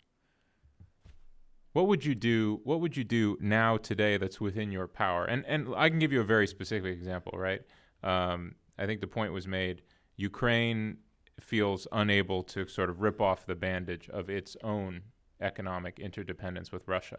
[1.73, 2.61] What would you do?
[2.63, 5.25] What would you do now today that's within your power?
[5.25, 7.61] And and I can give you a very specific example, right?
[8.03, 9.81] Um, I think the point was made.
[10.15, 10.97] Ukraine
[11.40, 15.02] feels unable to sort of rip off the bandage of its own
[15.40, 17.18] economic interdependence with Russia.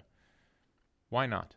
[1.10, 1.55] Why not?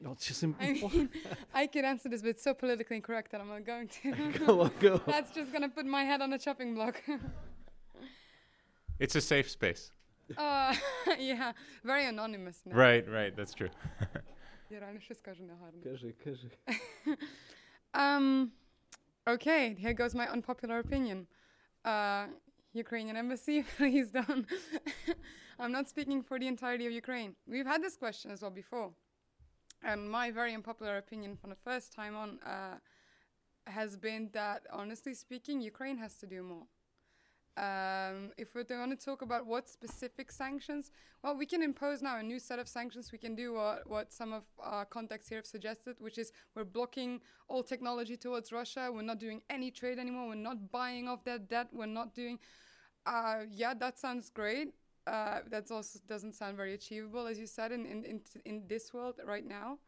[0.00, 1.08] No, it's just im- I mean,
[1.54, 4.32] I could answer this, but it's so politically incorrect that I'm not going to.
[4.46, 4.94] go on, go.
[4.94, 5.00] on.
[5.06, 7.00] That's just gonna put my head on a chopping block.
[8.98, 9.90] It's a safe space.
[10.38, 10.74] uh,
[11.18, 11.52] yeah,
[11.84, 12.60] very anonymous.
[12.64, 12.76] Now.
[12.76, 13.70] Right, right, that's true.
[14.70, 15.82] Ja, reально wszystko, że naharno.
[15.84, 16.48] Кажи, кажи.
[17.93, 18.51] Um,
[19.27, 21.27] okay, here goes my unpopular opinion.
[21.83, 22.27] Uh,
[22.73, 24.45] Ukrainian embassy, please don't.
[25.59, 27.35] I'm not speaking for the entirety of Ukraine.
[27.47, 28.91] We've had this question as well before.
[29.83, 32.77] And my very unpopular opinion from the first time on uh,
[33.65, 36.65] has been that, honestly speaking, Ukraine has to do more.
[37.59, 40.91] Um, if we're going to talk about what specific sanctions,
[41.21, 43.11] well, we can impose now a new set of sanctions.
[43.11, 46.63] We can do what, what some of our contacts here have suggested, which is we're
[46.63, 48.89] blocking all technology towards Russia.
[48.93, 50.29] We're not doing any trade anymore.
[50.29, 51.67] We're not buying off their debt.
[51.73, 52.39] We're not doing.
[53.05, 54.73] Uh, yeah, that sounds great.
[55.05, 58.93] Uh, that also doesn't sound very achievable, as you said, in in in, in this
[58.93, 59.79] world right now.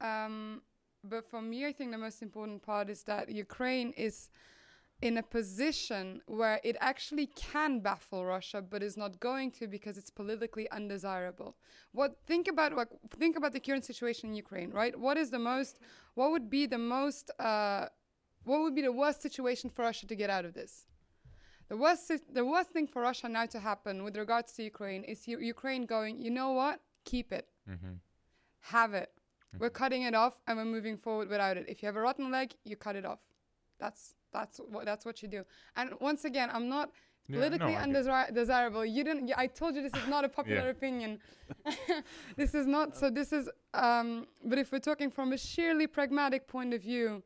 [0.00, 0.62] Um,
[1.02, 4.28] but for me, I think the most important part is that Ukraine is
[5.00, 9.96] in a position where it actually can baffle Russia, but is not going to because
[9.96, 11.56] it's politically undesirable.
[11.92, 12.88] What think about what
[13.18, 14.98] think about the current situation in Ukraine, right?
[14.98, 15.78] What is the most?
[16.14, 17.30] What would be the most?
[17.38, 17.86] Uh,
[18.44, 20.86] what would be the worst situation for Russia to get out of this?
[21.68, 25.28] The worst, the worst thing for Russia now to happen with regards to Ukraine is
[25.28, 26.80] U- Ukraine going, you know what?
[27.04, 27.94] Keep it, Mm-hmm.
[28.76, 29.10] have it.
[29.58, 31.66] We're cutting it off and we're moving forward without it.
[31.68, 33.20] If you have a rotten leg, you cut it off.
[33.78, 35.44] That's that's what that's what you do.
[35.76, 36.90] And once again, I'm not
[37.28, 38.84] Yeah, politically no, I undesirable.
[38.84, 39.30] You didn't.
[39.36, 40.76] I told you this is not a popular Yeah.
[40.76, 41.20] opinion.
[42.36, 42.96] this is not.
[42.96, 43.48] So this is.
[43.74, 47.22] Um, but if we're talking from a sheerly pragmatic point of view,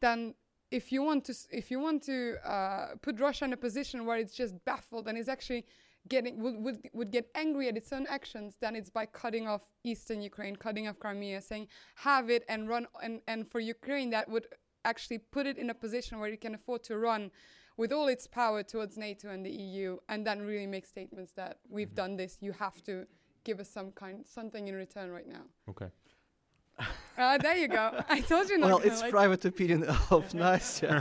[0.00, 0.34] then
[0.70, 4.18] if you want to, if you want to uh, put Russia in a position where
[4.18, 5.64] it's just baffled and is actually
[6.08, 9.62] getting would, would would get angry at its own actions, then it's by cutting off
[9.84, 11.66] eastern Ukraine, cutting off Crimea, saying
[11.96, 14.46] have it and run and and for Ukraine that would
[14.86, 17.30] actually put it in a position where it can afford to run
[17.76, 21.58] with all its power towards NATO and the EU, and then really make statements that
[21.68, 22.38] we've done this.
[22.40, 23.06] You have to
[23.44, 25.44] give us some kind something in return right now.
[25.68, 25.90] Okay.
[26.78, 27.84] Uh, there you go.
[28.08, 28.66] I told you not.
[28.68, 29.84] well, it's like- private opinion
[30.16, 30.96] of Nastia.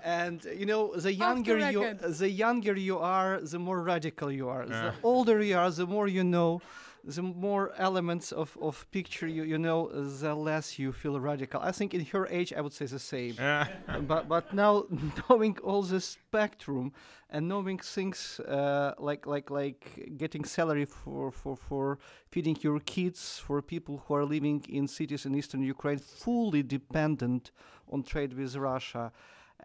[0.20, 1.94] and uh, you know, the younger you,
[2.24, 4.64] the younger you are, the more radical you are.
[4.64, 4.74] Yeah.
[4.82, 6.60] The older you are, the more you know.
[7.04, 11.60] The more elements of, of picture you, you know, the less you feel radical.
[11.60, 13.36] I think in her age, I would say the same.
[14.06, 14.84] But but now
[15.28, 16.92] knowing all the spectrum
[17.30, 21.98] and knowing things uh, like like like getting salary for, for for
[22.30, 27.52] feeding your kids for people who are living in cities in eastern Ukraine fully dependent
[27.90, 29.12] on trade with Russia.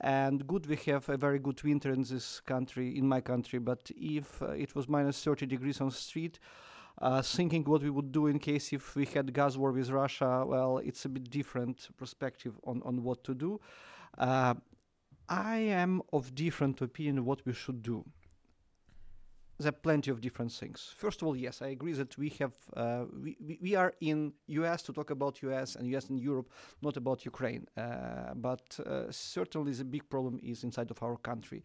[0.02, 3.60] And good, we have a very good winter in this country, in my country.
[3.60, 6.40] But if uh, it was minus 30 degrees on the street,
[7.24, 10.78] thinking what we would do in case if we had gas war with Russia, well,
[10.78, 13.60] it's a bit different perspective on, on what to do.
[14.18, 14.54] Uh,
[15.30, 18.06] I am of different opinion what we should do.
[19.60, 20.94] There are plenty of different things.
[20.98, 24.82] First of all, yes, I agree that we have uh, we, we are in US
[24.84, 26.50] to talk about US and US and Europe,
[26.82, 27.68] not about Ukraine.
[27.78, 31.64] Uh, but uh, certainly the big problem is inside of our country.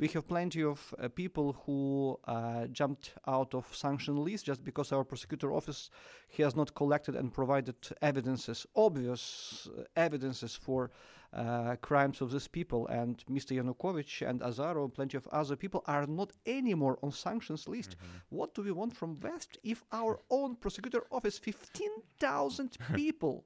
[0.00, 4.92] We have plenty of uh, people who uh, jumped out of sanction list just because
[4.92, 5.90] our prosecutor office
[6.38, 10.90] has not collected and provided evidences, obvious uh, evidences for
[11.34, 12.86] uh, crimes of these people.
[12.86, 13.54] And Mr.
[13.54, 17.96] Yanukovych and Azarov and plenty of other people are not anymore on sanctions list.
[18.30, 23.44] What do we want from West if our own prosecutor office, 15,000 people,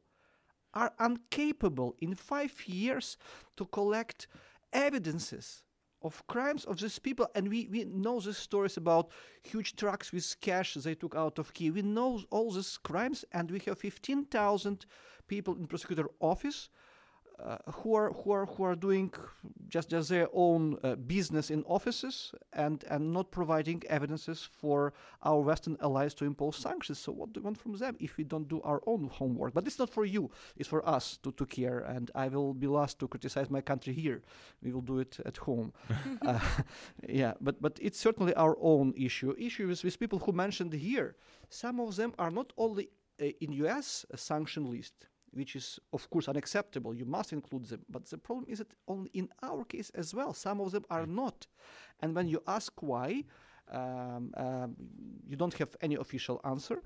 [0.72, 3.16] are incapable in five years
[3.56, 4.28] to collect
[4.72, 5.63] evidences
[6.04, 7.26] of crimes of these people.
[7.34, 9.10] And we, we know the stories about
[9.42, 13.50] huge trucks with cash they took out of kiev we know all these crimes and
[13.50, 14.86] we have 15000
[15.26, 16.68] people in prosecutor office
[17.42, 19.12] uh, who are who are who are doing
[19.68, 24.92] just just their own uh, business in offices and and not providing evidences for
[25.22, 26.98] our Western allies to impose sanctions.
[26.98, 29.52] So what do we want from them if we don't do our own homework?
[29.52, 31.80] But it's not for you; it's for us to to care.
[31.80, 34.22] And I will be last to criticize my country here.
[34.62, 35.72] We will do it at home.
[36.22, 36.38] uh,
[37.08, 39.34] yeah, but but it's certainly our own issue.
[39.36, 41.16] Issue is with people who mentioned here.
[41.48, 42.90] Some of them are not only
[43.20, 44.06] uh, in U.S.
[44.14, 46.94] sanction list which is of course unacceptable.
[46.94, 47.82] You must include them.
[47.88, 51.06] But the problem is that only in our case as well, some of them are
[51.06, 51.46] not.
[52.00, 53.24] And when you ask why,
[53.70, 54.76] um, um,
[55.26, 56.82] you don't have any official answer.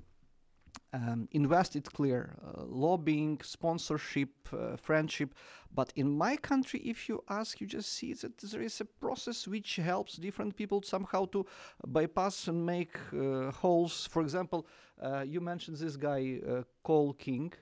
[0.93, 5.35] Um, in West, it's clear uh, lobbying, sponsorship, uh, friendship.
[5.75, 9.47] But in my country, if you ask, you just see that there is a process
[9.47, 11.45] which helps different people somehow to
[11.87, 14.09] bypass and make uh, holes.
[14.11, 14.67] For example,
[15.03, 17.53] uh, you mentioned this guy, uh, Cole King.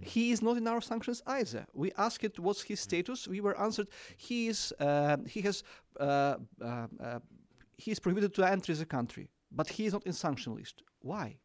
[0.00, 1.66] He is not in our sanctions either.
[1.74, 3.28] We asked it what's his status.
[3.28, 5.62] We were answered he is uh, he has
[6.00, 7.18] uh, uh, uh,
[7.78, 10.82] he is prohibited to enter the country, but he is not in sanction list.
[11.00, 11.36] Why?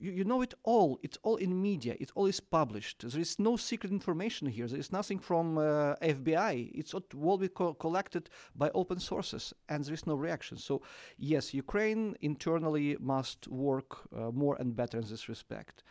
[0.00, 0.98] You, you know it all.
[1.02, 1.94] It's all in media.
[2.00, 3.04] It all is published.
[3.08, 4.66] There is no secret information here.
[4.66, 6.70] There is nothing from uh, FBI.
[6.74, 7.02] It's all
[7.54, 10.56] co- collected by open sources, and there is no reaction.
[10.56, 10.82] So
[11.18, 15.82] yes, Ukraine internally must work uh, more and better in this respect.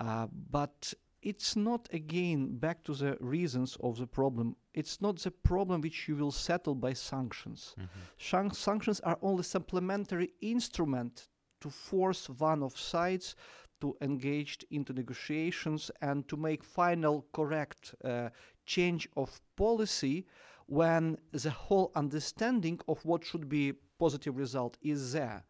[0.00, 4.54] Uh, but it's not again back to the reasons of the problem.
[4.74, 7.74] It's not the problem which you will settle by sanctions.
[8.16, 11.28] Shan- sanctions are only supplementary instrument
[11.60, 13.34] to force one of sides
[13.80, 18.28] to engage into negotiations and to make final correct uh,
[18.66, 20.26] change of policy
[20.66, 25.44] when the whole understanding of what should be positive result is there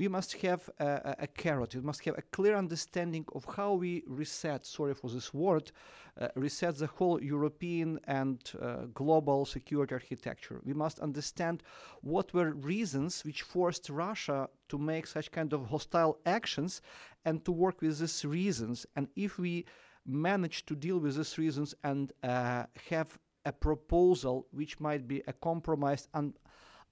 [0.00, 1.74] we must have a, a, a carrot.
[1.74, 5.72] We must have a clear understanding of how we reset, sorry for this word,
[6.18, 10.58] uh, reset the whole European and uh, global security architecture.
[10.64, 11.62] We must understand
[12.00, 16.80] what were reasons which forced Russia to make such kind of hostile actions
[17.26, 18.86] and to work with these reasons.
[18.96, 19.66] And if we
[20.06, 25.34] manage to deal with these reasons and uh, have a proposal which might be a
[25.34, 26.32] compromise and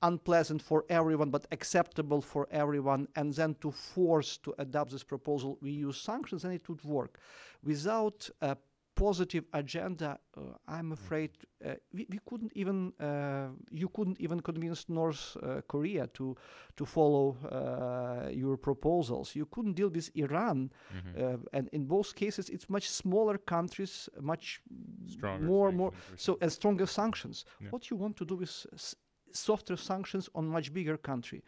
[0.03, 5.59] unpleasant for everyone but acceptable for everyone and then to force to adopt this proposal
[5.61, 7.19] we use sanctions and it would work.
[7.65, 8.57] Without a
[8.95, 11.31] positive agenda uh, i'm afraid
[11.65, 16.37] uh, we, we couldn't even uh, you couldn't even convince north uh, korea to
[16.77, 19.37] to follow uh, your proposals.
[19.37, 20.71] You couldn't deal with iran
[21.17, 24.61] uh, and in both cases it's much smaller countries much
[25.07, 27.45] Stronger more more so and stronger sanctions.
[27.61, 27.71] Yeah.
[27.71, 28.97] what you want to do with s-
[29.33, 31.43] softer sanctions on much bigger country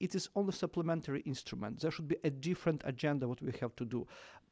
[0.00, 3.84] it is only supplementary instrument there should be a different agenda what we have to
[3.84, 4.06] do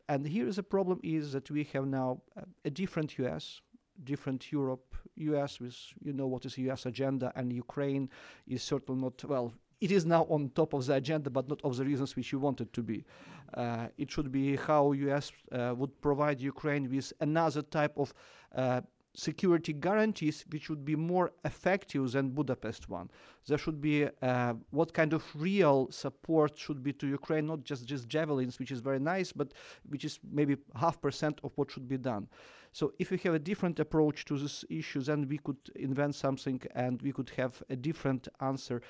[0.09, 3.60] and here is a problem is that we have now uh, a different us
[4.05, 8.09] different europe us with you know what is us agenda and ukraine
[8.47, 9.52] is certainly not well
[9.82, 12.39] it is now on top of the agenda, but not of the reasons which you
[12.39, 13.05] want it to be.
[13.52, 15.32] Uh, it should be how U.S.
[15.51, 18.14] Uh, would provide Ukraine with another type of
[18.55, 18.82] uh,
[19.14, 23.10] security guarantees which would be more effective than Budapest one.
[23.47, 27.84] There should be uh, what kind of real support should be to Ukraine, not just
[27.86, 29.52] just javelins, which is very nice, but
[29.89, 32.28] which is maybe half percent of what should be done.
[32.72, 36.62] So if we have a different approach to this issue, then we could invent something
[36.74, 38.80] and we could have a different answer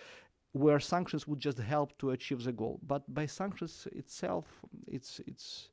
[0.52, 2.78] where sanctions would just help to achieve the goal.
[2.86, 4.46] But by sanctions itself,
[4.86, 5.70] it's it's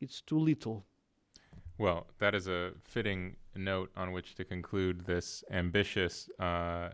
[0.00, 0.86] it's too little.
[1.80, 6.90] Well, that is a fitting note on which to conclude this ambitious uh,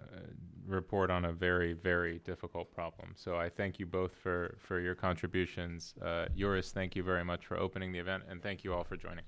[0.64, 3.12] report on a very, very difficult problem.
[3.16, 5.92] So I thank you both for, for your contributions.
[6.00, 8.96] Uh, Juris, thank you very much for opening the event, and thank you all for
[8.96, 9.24] joining.